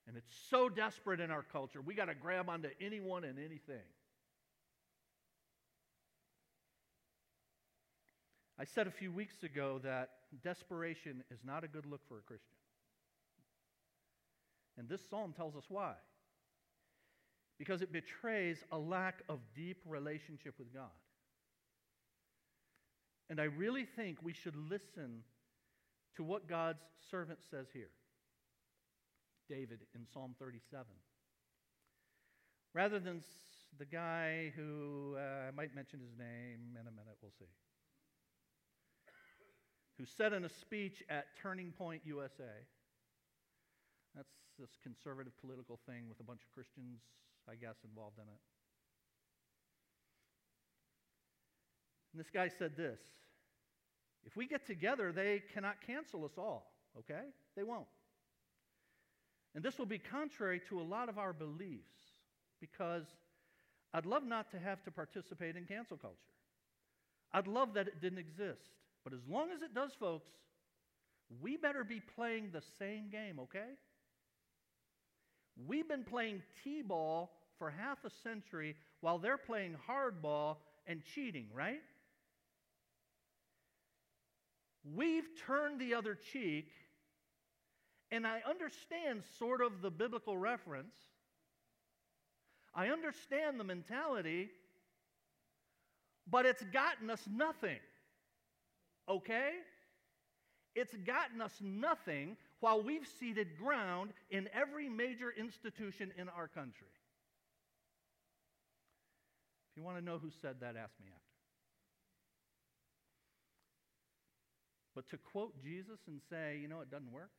And 0.07 0.15
it's 0.15 0.33
so 0.49 0.69
desperate 0.69 1.19
in 1.19 1.31
our 1.31 1.43
culture, 1.43 1.81
we 1.81 1.93
got 1.93 2.05
to 2.05 2.15
grab 2.15 2.49
onto 2.49 2.69
anyone 2.79 3.23
and 3.23 3.37
anything. 3.37 3.83
I 8.59 8.63
said 8.63 8.87
a 8.87 8.91
few 8.91 9.11
weeks 9.11 9.43
ago 9.43 9.79
that 9.83 10.09
desperation 10.43 11.23
is 11.29 11.39
not 11.45 11.63
a 11.63 11.67
good 11.67 11.85
look 11.85 12.01
for 12.07 12.17
a 12.17 12.21
Christian. 12.21 12.55
And 14.77 14.89
this 14.89 15.01
psalm 15.09 15.33
tells 15.33 15.55
us 15.55 15.65
why. 15.69 15.93
Because 17.59 17.81
it 17.81 17.91
betrays 17.91 18.63
a 18.71 18.77
lack 18.77 19.21
of 19.29 19.39
deep 19.55 19.81
relationship 19.85 20.55
with 20.57 20.73
God. 20.73 20.85
And 23.29 23.41
I 23.41 23.45
really 23.45 23.85
think 23.85 24.19
we 24.21 24.33
should 24.33 24.55
listen 24.55 25.23
to 26.15 26.23
what 26.23 26.47
God's 26.47 26.83
servant 27.11 27.39
says 27.51 27.67
here. 27.73 27.89
David 29.49 29.79
in 29.95 30.05
Psalm 30.13 30.35
37. 30.39 30.85
Rather 32.73 32.99
than 32.99 33.21
the 33.77 33.85
guy 33.85 34.51
who, 34.55 35.15
uh, 35.17 35.47
I 35.47 35.51
might 35.51 35.75
mention 35.75 35.99
his 35.99 36.17
name 36.17 36.75
in 36.79 36.87
a 36.87 36.91
minute, 36.91 37.17
we'll 37.21 37.31
see, 37.39 37.49
who 39.97 40.05
said 40.05 40.33
in 40.33 40.45
a 40.45 40.49
speech 40.49 41.03
at 41.09 41.25
Turning 41.41 41.71
Point 41.71 42.01
USA, 42.05 42.65
that's 44.15 44.33
this 44.59 44.77
conservative 44.83 45.33
political 45.41 45.79
thing 45.87 46.07
with 46.07 46.19
a 46.19 46.23
bunch 46.23 46.41
of 46.43 46.51
Christians, 46.53 47.01
I 47.49 47.55
guess, 47.55 47.77
involved 47.83 48.17
in 48.17 48.27
it. 48.29 48.41
And 52.17 52.25
this 52.25 52.31
guy 52.31 52.47
said 52.47 52.75
this 52.75 52.99
If 54.25 54.35
we 54.35 54.47
get 54.47 54.65
together, 54.65 55.11
they 55.11 55.43
cannot 55.53 55.75
cancel 55.85 56.25
us 56.25 56.31
all, 56.35 56.73
okay? 56.97 57.25
They 57.55 57.61
won't. 57.61 57.85
And 59.53 59.63
this 59.63 59.77
will 59.77 59.85
be 59.85 59.99
contrary 59.99 60.59
to 60.69 60.81
a 60.81 60.81
lot 60.81 61.09
of 61.09 61.19
our 61.19 61.31
beliefs 61.31 61.93
because 62.59 63.03
I'd 63.93 64.07
love 64.07 64.25
not 64.25 64.49
to 64.49 64.57
have 64.57 64.83
to 64.85 64.91
participate 64.91 65.55
in 65.55 65.65
cancel 65.65 65.95
culture. 65.95 66.17
I'd 67.33 67.45
love 67.45 67.75
that 67.75 67.87
it 67.87 68.01
didn't 68.01 68.17
exist. 68.17 68.71
But 69.03 69.13
as 69.13 69.19
long 69.29 69.51
as 69.51 69.61
it 69.61 69.75
does, 69.75 69.91
folks, 69.99 70.25
we 71.39 71.55
better 71.55 71.83
be 71.83 72.01
playing 72.15 72.49
the 72.51 72.63
same 72.79 73.09
game, 73.11 73.39
okay? 73.41 73.75
We've 75.67 75.87
been 75.87 76.03
playing 76.03 76.41
T 76.63 76.81
ball 76.81 77.31
for 77.59 77.69
half 77.69 77.99
a 78.05 78.09
century 78.23 78.75
while 79.01 79.19
they're 79.19 79.37
playing 79.37 79.75
hardball 79.87 80.57
and 80.87 81.03
cheating, 81.03 81.47
right? 81.53 81.81
We've 84.95 85.27
turned 85.45 85.79
the 85.79 85.93
other 85.93 86.15
cheek 86.15 86.69
and 88.11 88.25
I 88.25 88.41
understand 88.49 89.23
sort 89.37 89.61
of 89.61 89.81
the 89.81 89.91
biblical 89.91 90.37
reference. 90.37 90.95
I 92.73 92.87
understand 92.87 93.59
the 93.59 93.63
mentality, 93.63 94.49
but 96.29 96.45
it's 96.45 96.63
gotten 96.71 97.09
us 97.09 97.21
nothing. 97.29 97.79
Okay? 99.09 99.51
It's 100.75 100.95
gotten 100.95 101.41
us 101.41 101.53
nothing 101.61 102.37
while 102.59 102.81
we've 102.81 103.07
ceded 103.19 103.57
ground 103.57 104.11
in 104.29 104.47
every 104.53 104.89
major 104.89 105.33
institution 105.37 106.11
in 106.17 106.29
our 106.29 106.47
country. 106.47 106.87
If 109.71 109.77
you 109.77 109.83
want 109.83 109.97
to 109.97 110.03
know 110.03 110.17
who 110.17 110.29
said 110.41 110.61
that, 110.61 110.75
ask 110.75 110.93
me 110.99 111.07
after. 111.13 111.26
But 114.97 115.07
to 115.09 115.17
quote 115.17 115.53
Jesus 115.61 115.99
and 116.07 116.19
say, 116.27 116.57
you 116.59 116.67
know, 116.67 116.81
it 116.81 116.89
doesn't 116.89 117.11
work, 117.11 117.29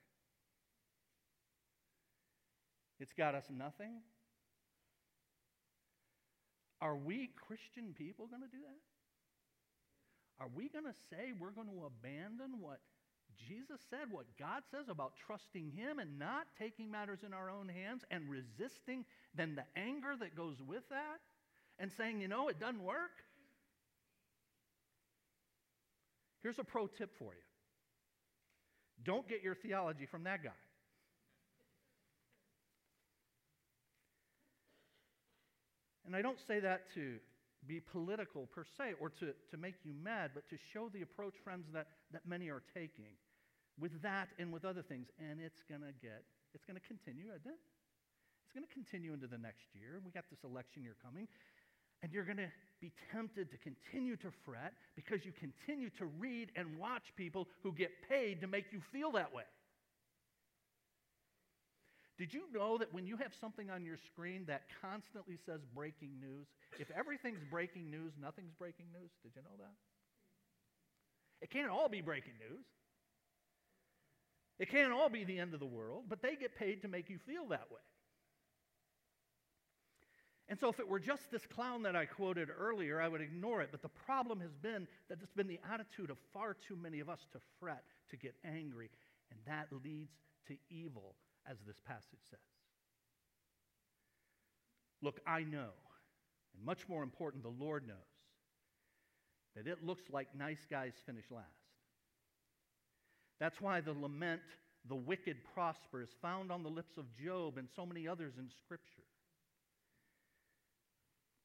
it's 3.01 3.13
got 3.13 3.35
us 3.35 3.47
nothing. 3.51 3.99
Are 6.81 6.95
we 6.95 7.31
Christian 7.49 7.97
people 7.99 8.29
going 8.29 8.43
to 8.43 8.49
do 8.49 8.63
that? 8.63 8.79
Are 10.41 10.49
we 10.55 10.69
going 10.69 10.85
to 10.85 10.95
say 11.11 11.33
we're 11.37 11.51
going 11.51 11.67
to 11.67 11.85
abandon 11.85 12.61
what 12.61 12.79
Jesus 13.49 13.81
said, 13.91 14.13
what 14.13 14.27
God 14.39 14.63
says 14.71 14.89
about 14.89 15.15
trusting 15.27 15.73
Him 15.73 15.99
and 15.99 16.17
not 16.17 16.47
taking 16.61 16.89
matters 16.93 17.25
in 17.27 17.35
our 17.35 17.51
own 17.51 17.69
hands 17.69 18.05
and 18.13 18.31
resisting 18.31 19.05
then 19.35 19.57
the 19.57 19.65
anger 19.75 20.15
that 20.21 20.37
goes 20.37 20.63
with 20.65 20.89
that 20.91 21.19
and 21.81 21.91
saying, 21.91 22.21
you 22.21 22.29
know, 22.29 22.47
it 22.47 22.61
doesn't 22.61 22.85
work? 22.85 23.25
Here's 26.41 26.61
a 26.61 26.65
pro 26.65 26.87
tip 26.87 27.19
for 27.19 27.35
you 27.35 27.48
don't 29.05 29.29
get 29.29 29.43
your 29.43 29.55
theology 29.55 30.07
from 30.07 30.25
that 30.25 30.43
guy. 30.43 30.51
And 36.07 36.17
I 36.17 36.23
don't 36.23 36.39
say 36.47 36.59
that 36.61 36.89
to 36.95 37.19
be 37.67 37.81
political 37.81 38.47
per 38.47 38.65
se 38.65 38.95
or 38.99 39.11
to, 39.21 39.35
to 39.51 39.57
make 39.57 39.75
you 39.85 39.93
mad, 39.93 40.31
but 40.33 40.49
to 40.49 40.57
show 40.73 40.89
the 40.89 41.03
approach, 41.03 41.35
friends, 41.45 41.67
that, 41.75 41.89
that 42.13 42.23
many 42.27 42.49
are 42.49 42.63
taking 42.73 43.13
with 43.79 44.01
that 44.01 44.29
and 44.39 44.51
with 44.51 44.65
other 44.65 44.81
things. 44.81 45.09
And 45.21 45.39
it's 45.39 45.61
going 45.69 45.83
to 45.83 45.93
get, 46.01 46.25
it's 46.55 46.65
going 46.65 46.81
to 46.81 46.87
continue, 46.87 47.29
isn't 47.29 47.53
it? 47.53 47.61
It's 48.49 48.53
going 48.57 48.65
to 48.65 48.73
continue 48.73 49.13
into 49.13 49.27
the 49.27 49.37
next 49.37 49.69
year. 49.77 50.01
We 50.01 50.11
got 50.11 50.25
this 50.31 50.41
election 50.49 50.83
year 50.83 50.97
coming. 51.05 51.29
And 52.03 52.13
you're 52.13 52.25
going 52.25 52.39
to 52.39 52.51
be 52.81 52.93
tempted 53.13 53.51
to 53.51 53.57
continue 53.59 54.17
to 54.17 54.31
fret 54.45 54.73
because 54.95 55.25
you 55.25 55.33
continue 55.33 55.91
to 55.99 56.07
read 56.19 56.53
and 56.55 56.79
watch 56.79 57.13
people 57.17 57.49
who 57.63 57.73
get 57.73 57.91
paid 58.09 58.41
to 58.41 58.47
make 58.47 58.67
you 58.73 58.81
feel 58.93 59.13
that 59.13 59.35
way. 59.35 59.45
Did 62.19 62.35
you 62.35 62.43
know 62.53 62.79
that 62.79 62.93
when 62.93 63.07
you 63.07 63.17
have 63.17 63.33
something 63.41 63.71
on 63.71 63.85
your 63.85 63.97
screen 63.97 64.45
that 64.47 64.63
constantly 64.83 65.39
says 65.47 65.61
breaking 65.75 66.19
news, 66.21 66.49
if 66.79 66.91
everything's 66.91 67.45
breaking 67.49 67.91
news, 67.91 68.13
nothing's 68.21 68.53
breaking 68.59 68.87
news? 68.93 69.11
Did 69.23 69.33
you 69.37 69.43
know 69.43 69.57
that? 69.59 69.75
It 71.41 71.51
can't 71.51 71.71
all 71.71 71.89
be 71.89 72.01
breaking 72.01 72.35
news. 72.41 72.65
It 74.59 74.69
can't 74.71 74.93
all 74.93 75.09
be 75.09 75.23
the 75.23 75.39
end 75.39 75.55
of 75.55 75.61
the 75.61 75.67
world, 75.67 76.05
but 76.09 76.21
they 76.21 76.35
get 76.35 76.57
paid 76.57 76.83
to 76.83 76.89
make 76.89 77.09
you 77.09 77.19
feel 77.25 77.47
that 77.51 77.71
way. 77.71 77.81
And 80.49 80.59
so, 80.59 80.71
if 80.71 80.81
it 80.81 80.89
were 80.89 80.99
just 80.99 81.31
this 81.31 81.45
clown 81.45 81.83
that 81.83 81.95
I 81.95 82.07
quoted 82.07 82.49
earlier, 82.57 83.01
I 83.01 83.09
would 83.09 83.21
ignore 83.21 83.61
it. 83.61 83.69
But 83.71 83.83
the 83.83 83.91
problem 83.91 84.41
has 84.41 84.55
been 84.55 84.89
that 85.09 85.19
it's 85.23 85.33
been 85.33 85.47
the 85.47 85.61
attitude 85.71 86.09
of 86.09 86.17
far 86.33 86.55
too 86.55 86.75
many 86.75 87.01
of 87.01 87.11
us 87.11 87.21
to 87.33 87.39
fret, 87.61 87.85
to 88.11 88.17
get 88.17 88.35
angry, 88.45 88.89
and 89.31 89.39
that 89.47 89.69
leads 89.85 90.15
to 90.47 90.57
evil, 90.71 91.17
as 91.47 91.59
this 91.67 91.77
passage 91.87 92.21
says. 92.31 92.39
Look, 95.03 95.21
I 95.27 95.43
know, 95.43 95.71
and 96.55 96.65
much 96.65 96.89
more 96.89 97.03
important, 97.03 97.43
the 97.43 97.51
Lord 97.51 97.87
knows, 97.87 97.97
that 99.55 99.67
it 99.67 99.85
looks 99.85 100.05
like 100.11 100.29
nice 100.35 100.67
guys 100.71 100.95
finish 101.05 101.27
last. 101.31 101.45
That's 103.39 103.61
why 103.61 103.81
the 103.81 103.93
lament, 103.93 104.41
the 104.89 104.97
wicked 104.97 105.37
prosper, 105.55 106.03
is 106.03 106.11
found 106.23 106.51
on 106.51 106.63
the 106.63 106.69
lips 106.69 106.97
of 106.97 107.05
Job 107.23 107.59
and 107.59 107.69
so 107.77 107.85
many 107.85 108.09
others 108.09 108.35
in 108.39 108.49
Scripture. 108.65 109.08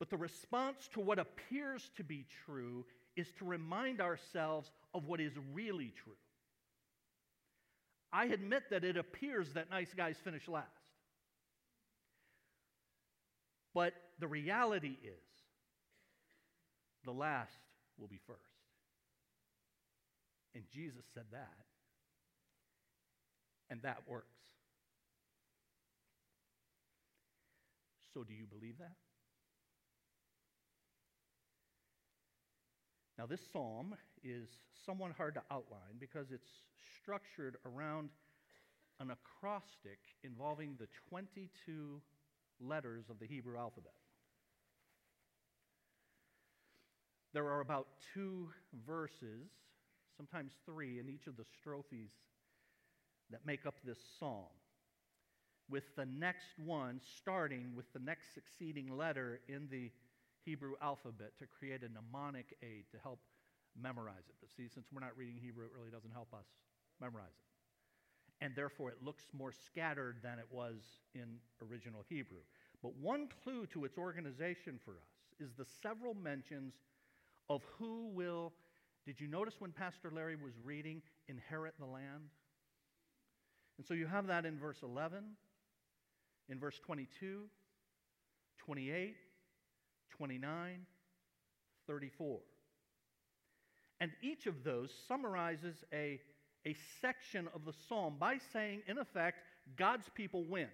But 0.04 0.10
the 0.10 0.18
response 0.18 0.90
to 0.96 1.00
what 1.00 1.18
appears 1.18 1.90
to 1.96 2.04
be 2.04 2.26
true 2.46 2.84
is 3.16 3.32
to 3.40 3.46
remind 3.46 4.02
ourselves 4.02 4.70
of 4.94 5.06
what 5.06 5.22
is 5.22 5.32
really 5.54 5.94
true. 6.04 6.18
I 8.12 8.26
admit 8.26 8.64
that 8.70 8.84
it 8.84 8.98
appears 8.98 9.54
that 9.54 9.70
nice 9.70 9.94
guys 9.96 10.18
finish 10.22 10.50
last. 10.50 10.68
But 13.74 13.94
the 14.20 14.28
reality 14.28 14.98
is, 15.02 15.24
the 17.06 17.14
last 17.14 17.56
will 17.98 18.10
be 18.10 18.20
first. 18.28 18.42
And 20.54 20.66
Jesus 20.70 21.06
said 21.14 21.28
that. 21.32 21.64
And 23.70 23.82
that 23.84 24.00
works. 24.06 24.28
So, 28.14 28.26
do 28.26 28.34
you 28.34 28.44
believe 28.46 28.80
that? 28.80 28.98
Now, 33.24 33.28
this 33.28 33.52
psalm 33.54 33.96
is 34.22 34.50
somewhat 34.86 35.14
hard 35.14 35.36
to 35.36 35.42
outline 35.50 35.96
because 35.98 36.34
it's 36.34 36.50
structured 37.00 37.56
around 37.66 38.10
an 39.00 39.12
acrostic 39.12 40.00
involving 40.26 40.76
the 40.78 40.90
22 41.08 42.02
letters 42.60 43.06
of 43.10 43.20
the 43.20 43.26
Hebrew 43.26 43.58
alphabet. 43.58 43.94
There 47.34 47.48
are 47.48 47.62
about 47.62 47.88
two 48.14 48.50
verses, 48.86 49.48
sometimes 50.18 50.52
three, 50.66 51.00
in 51.00 51.08
each 51.08 51.28
of 51.28 51.38
the 51.38 51.46
strophes 51.58 52.12
that 53.30 53.46
make 53.46 53.66
up 53.66 53.76
this 53.86 54.00
psalm, 54.20 54.52
with 55.70 55.96
the 55.96 56.08
next 56.08 56.60
one 56.66 57.00
starting 57.20 57.72
with 57.74 57.86
the 57.94 58.00
next 58.00 58.34
succeeding 58.34 58.98
letter 58.98 59.40
in 59.48 59.70
the 59.72 59.92
Hebrew 60.46 60.74
alphabet 60.82 61.32
to 61.40 61.48
create 61.48 61.84
a 61.84 61.90
mnemonic 61.90 62.56
aid 62.62 62.86
to 62.92 62.98
help 63.02 63.20
memorize 63.82 64.28
it. 64.28 64.36
But 64.40 64.50
see, 64.52 64.68
since 64.68 64.88
we're 64.94 65.02
not 65.02 65.18
reading 65.18 65.36
Hebrew, 65.42 65.66
it 65.66 65.72
really 65.76 65.92
doesn't 65.92 66.12
help 66.12 66.34
us 66.34 66.46
memorize 67.00 67.26
it. 67.28 68.46
And 68.46 68.56
therefore, 68.56 68.90
it 68.90 68.98
looks 69.02 69.24
more 69.32 69.52
scattered 69.52 70.18
than 70.22 70.38
it 70.40 70.48
was 70.52 70.82
in 71.16 71.38
original 71.62 72.04
Hebrew. 72.10 72.42
But 72.82 72.96
one 72.98 73.30
clue 73.44 73.66
to 73.68 73.86
its 73.86 73.98
organization 73.98 74.80
for 74.84 74.92
us 74.92 75.40
is 75.40 75.54
the 75.54 75.66
several 75.82 76.14
mentions 76.14 76.74
of 77.50 77.62
who 77.78 78.10
will, 78.14 78.54
did 79.06 79.20
you 79.20 79.28
notice 79.28 79.56
when 79.60 79.72
Pastor 79.72 80.12
Larry 80.14 80.36
was 80.36 80.54
reading, 80.64 81.02
inherit 81.28 81.76
the 81.80 81.86
land? 81.86 82.30
And 83.78 83.88
so 83.88 83.94
you 83.94 84.08
have 84.08 84.28
that 84.28 84.46
in 84.46 84.60
verse 84.60 84.80
11, 84.84 85.24
in 86.50 86.60
verse 86.60 86.80
22, 86.80 87.46
28, 88.58 89.16
29, 90.12 90.86
34. 91.88 92.40
And 94.00 94.12
each 94.22 94.48
of 94.48 94.64
those 94.64 94.92
summarizes 95.08 95.76
a, 95.94 96.20
a 96.66 96.76
section 97.02 97.48
of 97.54 97.66
the 97.66 97.74
psalm 97.88 98.16
by 98.20 98.38
saying, 98.52 98.82
in 98.88 98.98
effect, 98.98 99.40
God's 99.78 100.08
people 100.14 100.44
win. 100.44 100.68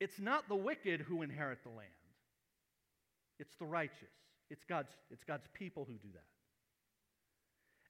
It's 0.00 0.18
not 0.18 0.48
the 0.48 0.56
wicked 0.56 1.00
who 1.00 1.22
inherit 1.22 1.62
the 1.62 1.70
land, 1.70 1.88
it's 3.38 3.54
the 3.56 3.66
righteous. 3.66 4.10
It's 4.50 4.64
God's, 4.64 4.92
it's 5.10 5.24
God's 5.24 5.46
people 5.54 5.86
who 5.86 5.94
do 5.94 6.08
that. 6.12 6.24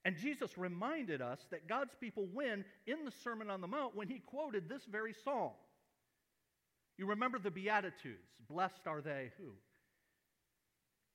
And 0.05 0.17
Jesus 0.17 0.57
reminded 0.57 1.21
us 1.21 1.41
that 1.51 1.69
God's 1.69 1.95
people 2.01 2.27
win 2.33 2.65
in 2.87 3.05
the 3.05 3.13
Sermon 3.25 3.51
on 3.51 3.61
the 3.61 3.67
Mount 3.67 3.97
when 3.97 4.07
he 4.07 4.21
quoted 4.21 4.69
this 4.69 4.85
very 4.85 5.13
psalm. 5.25 5.51
You 6.99 7.07
remember 7.07 7.39
the 7.39 7.51
Beatitudes. 7.51 8.29
Blessed 8.49 8.87
are 8.87 9.01
they 9.01 9.31
who? 9.39 9.53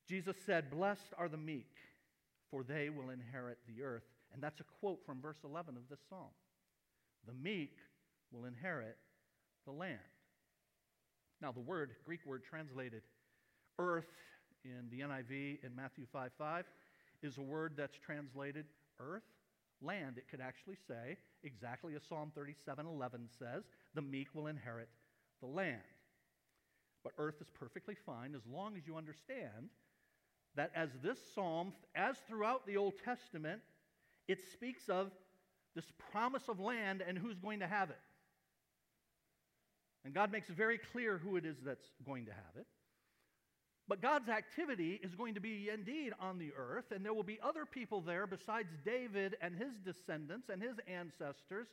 Jesus 0.08 0.36
said, 0.46 0.72
Blessed 0.72 1.14
are 1.18 1.30
the 1.30 1.38
meek, 1.38 1.76
for 2.50 2.64
they 2.64 2.90
will 2.90 3.10
inherit 3.10 3.58
the 3.68 3.84
earth. 3.84 4.04
And 4.34 4.42
that's 4.42 4.60
a 4.60 4.66
quote 4.80 5.00
from 5.06 5.22
verse 5.22 5.38
11 5.44 5.76
of 5.76 5.84
this 5.90 6.00
psalm. 6.10 6.32
The 7.26 7.34
meek 7.34 7.76
will 8.32 8.46
inherit 8.46 8.98
the 9.66 9.72
land. 9.72 10.00
Now, 11.42 11.52
the 11.52 11.60
word, 11.60 11.92
Greek 12.06 12.26
word 12.26 12.44
translated 12.44 13.04
earth 13.78 14.10
in 14.64 14.90
the 14.90 15.02
NIV 15.02 15.64
in 15.64 15.76
Matthew 15.76 16.06
5 16.12 16.32
5 16.38 16.66
is 17.22 17.38
a 17.38 17.42
word 17.42 17.74
that's 17.78 17.98
translated 17.98 18.66
earth, 19.00 19.24
land. 19.82 20.18
It 20.18 20.28
could 20.30 20.42
actually 20.42 20.78
say 20.88 21.18
exactly 21.44 21.96
as 21.96 22.02
Psalm 22.04 22.32
37 22.34 22.86
11 22.86 23.30
says, 23.38 23.64
the 23.94 24.02
meek 24.02 24.34
will 24.34 24.48
inherit 24.48 24.90
the 25.42 25.48
land. 25.48 25.82
But 27.04 27.14
earth 27.18 27.36
is 27.42 27.48
perfectly 27.50 27.96
fine 28.06 28.36
as 28.36 28.42
long 28.52 28.76
as 28.76 28.86
you 28.86 28.98
understand 28.98 29.70
that 30.56 30.72
as 30.76 30.90
this 31.04 31.20
psalm, 31.34 31.74
as 31.96 32.18
throughout 32.28 32.66
the 32.66 32.78
Old 32.78 32.94
Testament, 33.04 33.62
it 34.28 34.40
speaks 34.52 34.90
of 34.90 35.12
this 35.76 35.86
promise 36.12 36.50
of 36.50 36.60
land 36.60 37.04
and 37.08 37.18
who's 37.18 37.38
going 37.38 37.60
to 37.60 37.68
have 37.68 37.90
it. 37.92 38.00
And 40.04 40.14
God 40.14 40.32
makes 40.32 40.50
it 40.50 40.56
very 40.56 40.80
clear 40.92 41.18
who 41.18 41.38
it 41.38 41.46
is 41.46 41.58
that's 41.64 41.86
going 42.06 42.26
to 42.26 42.32
have 42.32 42.56
it. 42.58 42.66
But 43.88 44.02
God's 44.02 44.28
activity 44.28 45.00
is 45.02 45.16
going 45.16 45.36
to 45.36 45.40
be 45.40 45.70
indeed 45.70 46.12
on 46.20 46.40
the 46.40 46.52
earth, 46.58 46.92
and 46.92 47.06
there 47.06 47.14
will 47.14 47.24
be 47.24 47.40
other 47.42 47.66
people 47.66 48.02
there 48.02 48.28
besides 48.28 48.70
David 48.84 49.38
and 49.42 49.56
his 49.56 49.74
descendants 49.86 50.50
and 50.50 50.62
his 50.62 50.76
ancestors 50.88 51.68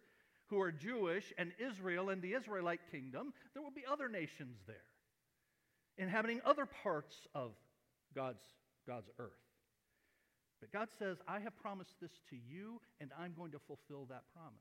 who 0.54 0.60
are 0.60 0.70
Jewish 0.70 1.32
and 1.36 1.52
Israel 1.58 2.10
and 2.10 2.22
the 2.22 2.34
Israelite 2.34 2.80
kingdom, 2.92 3.32
there 3.52 3.62
will 3.62 3.72
be 3.72 3.84
other 3.90 4.08
nations 4.08 4.58
there 4.66 4.76
inhabiting 5.96 6.40
other 6.44 6.66
parts 6.66 7.16
of 7.34 7.52
God's, 8.14 8.42
God's 8.86 9.08
earth. 9.18 9.30
But 10.60 10.72
God 10.72 10.88
says, 10.98 11.18
I 11.28 11.40
have 11.40 11.56
promised 11.56 11.94
this 12.00 12.12
to 12.30 12.36
you, 12.36 12.80
and 13.00 13.10
I'm 13.18 13.34
going 13.36 13.52
to 13.52 13.58
fulfill 13.58 14.06
that 14.06 14.22
promise. 14.34 14.58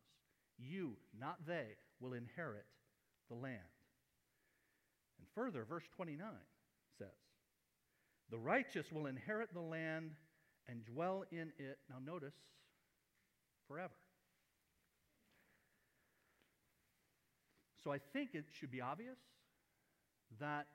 You, 0.57 0.93
not 1.17 1.45
they, 1.47 1.67
will 1.99 2.13
inherit 2.13 2.65
the 3.29 3.35
land. 3.35 3.59
And 5.17 5.27
further, 5.33 5.65
verse 5.67 5.85
29 5.95 6.27
says, 6.97 7.07
The 8.29 8.37
righteous 8.37 8.91
will 8.91 9.07
inherit 9.07 9.53
the 9.53 9.61
land 9.61 10.11
and 10.67 10.85
dwell 10.85 11.23
in 11.31 11.51
it, 11.57 11.79
now 11.89 11.97
notice, 12.03 12.35
forever. 13.67 13.93
So 17.83 17.91
I 17.91 17.99
think 18.13 18.29
it 18.33 18.45
should 18.53 18.71
be 18.71 18.81
obvious 18.81 19.17
that 20.39 20.67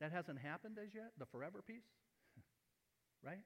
that 0.00 0.12
hasn't 0.12 0.38
happened 0.38 0.76
as 0.82 0.94
yet, 0.94 1.12
the 1.18 1.24
forever 1.26 1.62
piece, 1.66 1.88
right? 3.24 3.40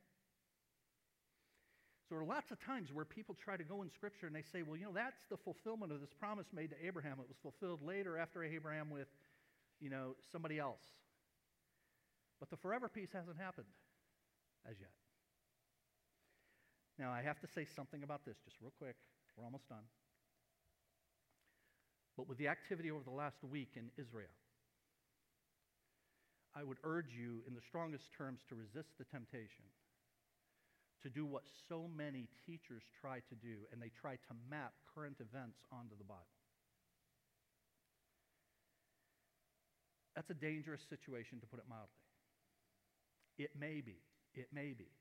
So 2.08 2.16
there 2.16 2.22
are 2.22 2.26
lots 2.26 2.50
of 2.50 2.58
times 2.58 2.92
where 2.92 3.04
people 3.04 3.36
try 3.36 3.56
to 3.56 3.62
go 3.62 3.82
in 3.82 3.90
Scripture 3.90 4.26
and 4.26 4.34
they 4.34 4.42
say, 4.42 4.62
well, 4.62 4.76
you 4.76 4.84
know, 4.84 4.92
that's 4.92 5.22
the 5.30 5.36
fulfillment 5.36 5.92
of 5.92 6.00
this 6.00 6.12
promise 6.12 6.46
made 6.52 6.70
to 6.70 6.76
Abraham. 6.84 7.18
It 7.20 7.28
was 7.28 7.38
fulfilled 7.40 7.86
later 7.86 8.18
after 8.18 8.42
Abraham 8.42 8.90
with, 8.90 9.06
you 9.78 9.90
know, 9.90 10.16
somebody 10.32 10.58
else. 10.58 10.82
But 12.40 12.50
the 12.50 12.56
forever 12.56 12.88
piece 12.88 13.12
hasn't 13.12 13.38
happened 13.38 13.68
as 14.68 14.74
yet. 14.80 14.90
Now, 16.98 17.12
I 17.12 17.22
have 17.22 17.38
to 17.40 17.46
say 17.46 17.64
something 17.64 18.02
about 18.02 18.24
this 18.24 18.38
just 18.44 18.56
real 18.60 18.72
quick. 18.76 18.96
We're 19.36 19.44
almost 19.44 19.68
done. 19.68 19.86
But 22.20 22.28
with 22.28 22.36
the 22.36 22.48
activity 22.48 22.90
over 22.90 23.00
the 23.02 23.16
last 23.16 23.40
week 23.48 23.80
in 23.80 23.88
Israel, 23.96 24.28
I 26.54 26.62
would 26.62 26.76
urge 26.84 27.16
you 27.16 27.40
in 27.48 27.54
the 27.54 27.64
strongest 27.64 28.12
terms 28.12 28.40
to 28.50 28.54
resist 28.54 28.92
the 28.98 29.08
temptation 29.08 29.64
to 31.02 31.08
do 31.08 31.24
what 31.24 31.44
so 31.66 31.88
many 31.96 32.28
teachers 32.44 32.82
try 33.00 33.20
to 33.32 33.34
do, 33.40 33.64
and 33.72 33.80
they 33.80 33.88
try 33.88 34.16
to 34.28 34.36
map 34.50 34.74
current 34.94 35.16
events 35.16 35.64
onto 35.72 35.96
the 35.96 36.04
Bible. 36.04 36.36
That's 40.14 40.28
a 40.28 40.34
dangerous 40.34 40.82
situation, 40.90 41.40
to 41.40 41.46
put 41.46 41.58
it 41.58 41.64
mildly. 41.70 42.04
It 43.38 43.52
may 43.58 43.80
be, 43.80 43.96
it 44.34 44.48
may 44.52 44.74
be, 44.76 44.92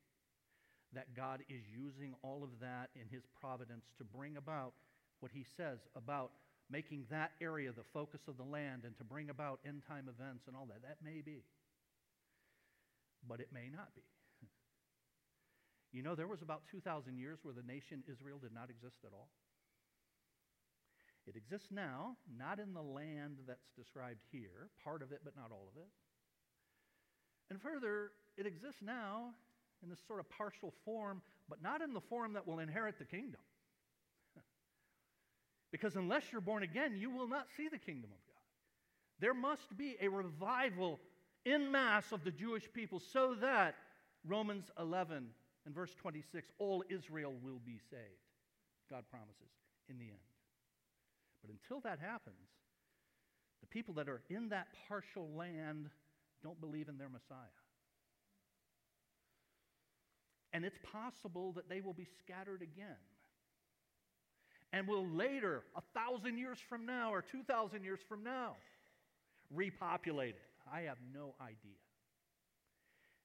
that 0.94 1.14
God 1.18 1.44
is 1.50 1.68
using 1.68 2.16
all 2.24 2.46
of 2.46 2.62
that 2.62 2.92
in 2.96 3.12
His 3.12 3.24
providence 3.42 3.92
to 3.98 4.06
bring 4.06 4.38
about 4.38 4.72
what 5.20 5.34
He 5.34 5.44
says 5.58 5.80
about 5.98 6.32
making 6.70 7.06
that 7.10 7.32
area 7.42 7.72
the 7.72 7.84
focus 7.94 8.22
of 8.28 8.38
the 8.38 8.44
land 8.44 8.84
and 8.86 8.96
to 8.98 9.04
bring 9.04 9.30
about 9.30 9.60
end 9.66 9.82
time 9.88 10.08
events 10.08 10.46
and 10.48 10.56
all 10.56 10.68
that. 10.68 10.82
That 10.84 10.98
may 11.04 11.22
be. 11.22 11.44
But 13.28 13.40
it 13.40 13.50
may 13.54 13.70
not 13.72 13.94
be. 13.96 14.02
You 15.92 16.04
know, 16.04 16.14
there 16.14 16.28
was 16.28 16.44
about 16.44 16.62
2,000 16.70 17.18
years 17.18 17.40
where 17.42 17.54
the 17.54 17.66
nation 17.66 18.04
Israel 18.06 18.38
did 18.38 18.54
not 18.54 18.70
exist 18.70 19.02
at 19.04 19.10
all. 19.12 19.30
It 21.26 21.36
exists 21.36 21.70
now, 21.72 22.16
not 22.38 22.60
in 22.60 22.76
the 22.76 22.82
land 22.82 23.38
that's 23.48 23.74
described 23.76 24.22
here, 24.32 24.70
part 24.84 25.02
of 25.02 25.12
it, 25.12 25.22
but 25.24 25.36
not 25.36 25.50
all 25.52 25.68
of 25.68 25.82
it. 25.82 25.90
And 27.50 27.60
further, 27.60 28.12
it 28.38 28.46
exists 28.46 28.82
now 28.82 29.34
in 29.82 29.90
this 29.90 30.00
sort 30.08 30.20
of 30.20 30.30
partial 30.30 30.74
form, 30.86 31.22
but 31.50 31.62
not 31.62 31.82
in 31.82 31.94
the 31.94 32.02
form 32.02 32.34
that 32.34 32.48
will 32.48 32.60
inherit 32.60 33.00
the 33.00 33.06
kingdom. 33.06 33.42
Because 35.72 35.96
unless 35.96 36.24
you're 36.32 36.42
born 36.42 36.64
again, 36.64 36.98
you 36.98 37.10
will 37.10 37.28
not 37.28 37.48
see 37.56 37.68
the 37.68 37.78
kingdom 37.78 38.10
of 38.12 38.26
God. 38.28 38.42
There 39.20 39.34
must 39.34 39.78
be 39.78 39.98
a 40.02 40.08
revival 40.08 41.00
in 41.46 41.72
mass 41.72 42.12
of 42.12 42.24
the 42.24 42.32
Jewish 42.32 42.72
people 42.74 43.00
so 43.00 43.36
that 43.42 43.76
Romans 44.26 44.72
11 44.80 45.28
and 45.66 45.76
verse 45.76 45.94
26 45.96 46.50
all 46.58 46.84
Israel 46.90 47.34
will 47.44 47.60
be 47.66 47.80
saved. 47.90 48.02
God 48.90 49.04
promises 49.10 49.52
in 49.90 49.98
the 49.98 50.06
end. 50.06 50.18
But 51.42 51.52
until 51.52 51.82
that 51.82 52.00
happens, 52.00 52.36
the 53.62 53.68
people 53.68 53.94
that 53.96 54.10
are 54.10 54.22
in 54.30 54.50
that 54.50 54.68
partial 54.88 55.30
land 55.36 55.90
don't 56.44 56.60
believe 56.60 56.90
in 56.90 56.98
their 56.98 57.10
Messiah. 57.10 57.38
And 60.52 60.66
it's 60.66 60.80
possible 60.92 61.52
that 61.54 61.70
they 61.70 61.82
will 61.82 61.94
be 61.94 62.08
scattered 62.20 62.62
again 62.62 62.98
and 64.72 64.88
will 64.88 65.08
later, 65.08 65.64
a 65.76 65.82
thousand 65.98 66.38
years 66.38 66.60
from 66.70 66.86
now 66.86 67.12
or 67.12 67.22
2,000 67.22 67.84
years 67.84 68.00
from 68.08 68.24
now, 68.24 68.56
repopulate 69.52 70.36
it. 70.36 70.50
I 70.72 70.82
have 70.82 70.98
no 71.14 71.34
idea. 71.42 71.80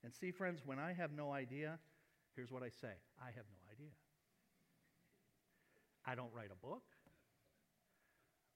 And 0.02 0.14
see, 0.14 0.30
friends, 0.30 0.60
when 0.64 0.78
I 0.78 0.92
have 0.92 1.12
no 1.12 1.32
idea, 1.32 1.78
here's 2.34 2.50
what 2.50 2.62
I 2.62 2.68
say 2.68 2.92
I 3.20 3.26
have 3.26 3.44
no 3.52 3.60
idea. 3.72 3.92
I 6.06 6.14
don't 6.14 6.32
write 6.34 6.50
a 6.52 6.66
book. 6.66 6.82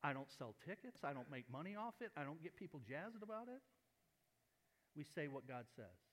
I 0.03 0.13
don't 0.13 0.31
sell 0.31 0.55
tickets. 0.65 1.01
I 1.03 1.13
don't 1.13 1.31
make 1.31 1.51
money 1.51 1.75
off 1.75 1.95
it. 2.01 2.11
I 2.17 2.23
don't 2.23 2.43
get 2.43 2.57
people 2.57 2.81
jazzed 2.87 3.23
about 3.23 3.49
it. 3.49 3.61
We 4.97 5.05
say 5.05 5.29
what 5.29 5.47
God 5.49 5.65
says. 5.75 6.08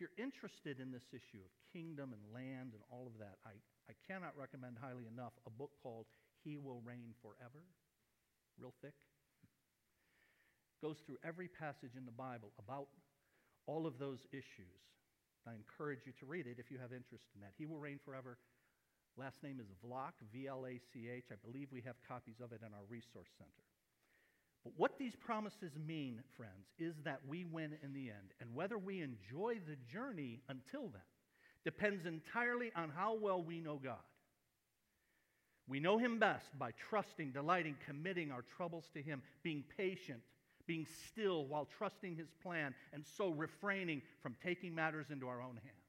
If 0.00 0.08
you're 0.08 0.24
interested 0.24 0.80
in 0.80 0.88
this 0.88 1.04
issue 1.12 1.44
of 1.44 1.52
kingdom 1.76 2.16
and 2.16 2.24
land 2.32 2.72
and 2.72 2.80
all 2.88 3.04
of 3.04 3.20
that, 3.20 3.36
I, 3.44 3.52
I 3.84 3.92
cannot 4.08 4.32
recommend 4.32 4.80
highly 4.80 5.04
enough 5.04 5.36
a 5.44 5.52
book 5.52 5.76
called 5.84 6.08
He 6.40 6.56
Will 6.56 6.80
Reign 6.80 7.12
Forever. 7.20 7.68
Real 8.56 8.72
thick. 8.80 8.96
Goes 10.80 11.04
through 11.04 11.20
every 11.20 11.52
passage 11.52 12.00
in 12.00 12.08
the 12.08 12.16
Bible 12.16 12.48
about 12.56 12.88
all 13.68 13.84
of 13.84 14.00
those 14.00 14.24
issues. 14.32 14.80
I 15.44 15.52
encourage 15.52 16.08
you 16.08 16.16
to 16.16 16.24
read 16.24 16.48
it 16.48 16.56
if 16.56 16.72
you 16.72 16.80
have 16.80 16.96
interest 16.96 17.28
in 17.36 17.44
that. 17.44 17.52
He 17.60 17.68
Will 17.68 17.76
Reign 17.76 18.00
Forever. 18.00 18.40
Last 19.20 19.44
name 19.44 19.60
is 19.60 19.68
Vlach, 19.84 20.16
V 20.32 20.48
L 20.48 20.64
A 20.64 20.80
C 20.80 21.12
H. 21.12 21.28
I 21.28 21.36
believe 21.44 21.68
we 21.68 21.84
have 21.84 22.00
copies 22.08 22.40
of 22.40 22.56
it 22.56 22.64
in 22.64 22.72
our 22.72 22.88
resource 22.88 23.28
center. 23.36 23.68
But 24.64 24.72
what 24.76 24.98
these 24.98 25.16
promises 25.16 25.72
mean, 25.86 26.22
friends, 26.36 26.66
is 26.78 26.94
that 27.04 27.20
we 27.26 27.44
win 27.44 27.72
in 27.82 27.92
the 27.92 28.10
end. 28.10 28.34
And 28.40 28.54
whether 28.54 28.76
we 28.76 29.00
enjoy 29.00 29.60
the 29.66 29.76
journey 29.90 30.40
until 30.48 30.88
then 30.88 31.02
depends 31.64 32.06
entirely 32.06 32.70
on 32.76 32.90
how 32.90 33.14
well 33.14 33.42
we 33.42 33.60
know 33.60 33.80
God. 33.82 33.96
We 35.66 35.80
know 35.80 35.98
Him 35.98 36.18
best 36.18 36.46
by 36.58 36.72
trusting, 36.88 37.32
delighting, 37.32 37.76
committing 37.86 38.32
our 38.32 38.44
troubles 38.56 38.90
to 38.94 39.02
Him, 39.02 39.22
being 39.42 39.64
patient, 39.76 40.20
being 40.66 40.86
still 41.08 41.46
while 41.46 41.68
trusting 41.78 42.16
His 42.16 42.28
plan, 42.42 42.74
and 42.92 43.04
so 43.16 43.30
refraining 43.30 44.02
from 44.20 44.36
taking 44.42 44.74
matters 44.74 45.06
into 45.10 45.28
our 45.28 45.40
own 45.40 45.58
hands. 45.62 45.80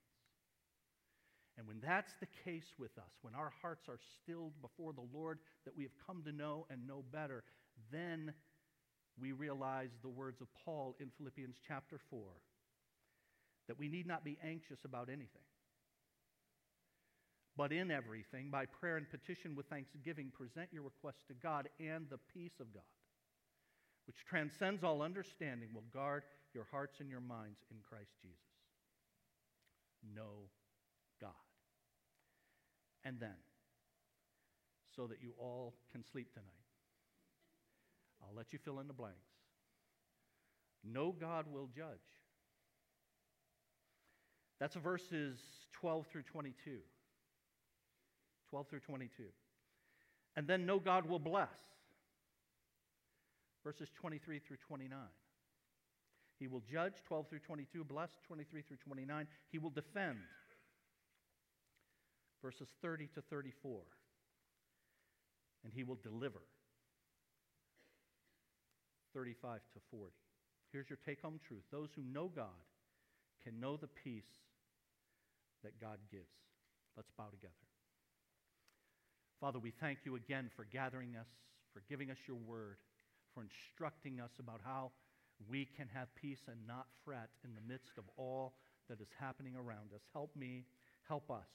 And 1.57 1.67
when 1.67 1.79
that's 1.81 2.13
the 2.19 2.27
case 2.45 2.73
with 2.79 2.97
us, 2.97 3.11
when 3.21 3.35
our 3.35 3.51
hearts 3.61 3.89
are 3.89 3.99
stilled 4.21 4.53
before 4.61 4.93
the 4.93 5.05
Lord 5.13 5.39
that 5.65 5.75
we 5.75 5.83
have 5.83 5.91
come 6.07 6.23
to 6.23 6.31
know 6.31 6.65
and 6.69 6.87
know 6.87 7.03
better, 7.11 7.43
then 7.91 8.33
we 9.19 9.31
realize 9.31 9.89
the 10.01 10.09
words 10.09 10.41
of 10.41 10.47
Paul 10.65 10.95
in 10.99 11.11
Philippians 11.17 11.57
chapter 11.67 11.99
4 12.09 12.19
that 13.67 13.79
we 13.79 13.87
need 13.87 14.07
not 14.07 14.23
be 14.23 14.37
anxious 14.43 14.79
about 14.83 15.07
anything. 15.09 15.47
But 17.57 17.71
in 17.71 17.91
everything, 17.91 18.49
by 18.49 18.65
prayer 18.65 18.97
and 18.97 19.09
petition 19.09 19.55
with 19.55 19.67
thanksgiving, 19.67 20.31
present 20.31 20.69
your 20.71 20.83
requests 20.83 21.23
to 21.27 21.33
God, 21.33 21.69
and 21.79 22.07
the 22.09 22.19
peace 22.33 22.59
of 22.59 22.73
God, 22.73 22.83
which 24.07 24.25
transcends 24.27 24.83
all 24.83 25.01
understanding, 25.01 25.69
will 25.73 25.83
guard 25.93 26.23
your 26.53 26.65
hearts 26.71 26.99
and 26.99 27.09
your 27.09 27.21
minds 27.21 27.59
in 27.69 27.77
Christ 27.87 28.11
Jesus. 28.21 28.37
Know 30.15 30.49
God. 31.19 31.31
And 33.03 33.19
then, 33.19 33.37
so 34.95 35.07
that 35.07 35.21
you 35.21 35.33
all 35.37 35.75
can 35.91 36.03
sleep 36.11 36.33
tonight, 36.33 36.60
let 38.41 38.51
you 38.51 38.57
fill 38.65 38.79
in 38.79 38.87
the 38.87 38.93
blanks. 38.93 39.19
No 40.83 41.11
God 41.11 41.45
will 41.47 41.69
judge. 41.75 41.85
That's 44.59 44.73
verses 44.73 45.37
12 45.73 46.07
through 46.07 46.23
22. 46.23 46.77
12 48.49 48.67
through 48.67 48.79
22. 48.79 49.25
And 50.35 50.47
then 50.47 50.65
no 50.65 50.79
God 50.79 51.07
will 51.07 51.19
bless. 51.19 51.49
Verses 53.63 53.89
23 53.93 54.39
through 54.39 54.57
29. 54.67 54.97
He 56.39 56.47
will 56.47 56.63
judge, 56.71 56.93
12 57.07 57.27
through 57.29 57.39
22, 57.45 57.83
bless, 57.83 58.09
23 58.25 58.63
through 58.63 58.77
29. 58.77 59.27
He 59.51 59.59
will 59.59 59.69
defend, 59.69 60.17
verses 62.41 62.69
30 62.81 63.07
to 63.13 63.21
34. 63.21 63.81
And 65.63 65.71
he 65.71 65.83
will 65.83 65.99
deliver, 66.01 66.41
35 69.13 69.59
to 69.73 69.79
40. 69.91 70.13
Here's 70.71 70.89
your 70.89 70.99
take 71.05 71.21
home 71.21 71.39
truth 71.47 71.63
those 71.71 71.89
who 71.95 72.03
know 72.03 72.31
God 72.33 72.65
can 73.43 73.59
know 73.59 73.77
the 73.77 73.87
peace 73.87 74.29
that 75.63 75.79
God 75.79 75.97
gives. 76.11 76.31
Let's 76.95 77.11
bow 77.17 77.27
together. 77.31 77.53
Father, 79.39 79.59
we 79.59 79.71
thank 79.71 79.99
you 80.05 80.15
again 80.15 80.49
for 80.55 80.65
gathering 80.65 81.15
us, 81.15 81.27
for 81.73 81.81
giving 81.89 82.11
us 82.11 82.17
your 82.27 82.37
word, 82.37 82.77
for 83.33 83.43
instructing 83.43 84.19
us 84.19 84.31
about 84.39 84.61
how 84.63 84.91
we 85.49 85.67
can 85.77 85.87
have 85.93 86.13
peace 86.15 86.41
and 86.47 86.57
not 86.67 86.85
fret 87.03 87.29
in 87.43 87.55
the 87.55 87.73
midst 87.73 87.97
of 87.97 88.03
all 88.17 88.53
that 88.89 89.01
is 89.01 89.07
happening 89.19 89.55
around 89.55 89.93
us. 89.95 90.01
Help 90.13 90.35
me, 90.35 90.65
help 91.07 91.31
us 91.31 91.47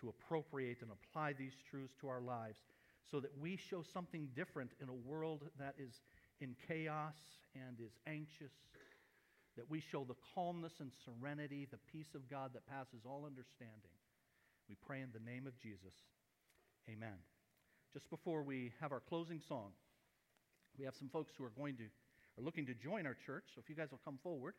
to 0.00 0.08
appropriate 0.08 0.82
and 0.82 0.90
apply 0.90 1.32
these 1.32 1.54
truths 1.70 1.94
to 2.00 2.08
our 2.08 2.20
lives 2.20 2.58
so 3.10 3.20
that 3.20 3.30
we 3.40 3.56
show 3.56 3.82
something 3.82 4.28
different 4.34 4.72
in 4.82 4.88
a 4.88 5.08
world 5.08 5.44
that 5.58 5.74
is 5.78 6.00
in 6.40 6.54
chaos 6.68 7.16
and 7.54 7.80
is 7.80 7.92
anxious, 8.06 8.52
that 9.56 9.70
we 9.70 9.80
show 9.80 10.04
the 10.04 10.16
calmness 10.34 10.72
and 10.80 10.90
serenity, 11.04 11.66
the 11.70 11.80
peace 11.92 12.14
of 12.14 12.28
God 12.28 12.52
that 12.52 12.66
passes 12.66 13.06
all 13.06 13.24
understanding. 13.24 13.94
We 14.68 14.76
pray 14.86 15.00
in 15.00 15.08
the 15.12 15.24
name 15.24 15.46
of 15.46 15.56
Jesus. 15.58 15.94
Amen. 16.90 17.16
Just 17.94 18.10
before 18.10 18.42
we 18.42 18.72
have 18.80 18.92
our 18.92 19.00
closing 19.00 19.40
song, 19.48 19.72
we 20.78 20.84
have 20.84 20.94
some 20.98 21.08
folks 21.08 21.32
who 21.38 21.44
are 21.44 21.54
going 21.56 21.76
to 21.76 21.84
are 22.38 22.44
looking 22.44 22.66
to 22.66 22.74
join 22.74 23.06
our 23.06 23.16
church. 23.26 23.44
So 23.54 23.60
if 23.62 23.70
you 23.70 23.74
guys 23.74 23.90
will 23.90 24.00
come 24.04 24.18
forward. 24.22 24.54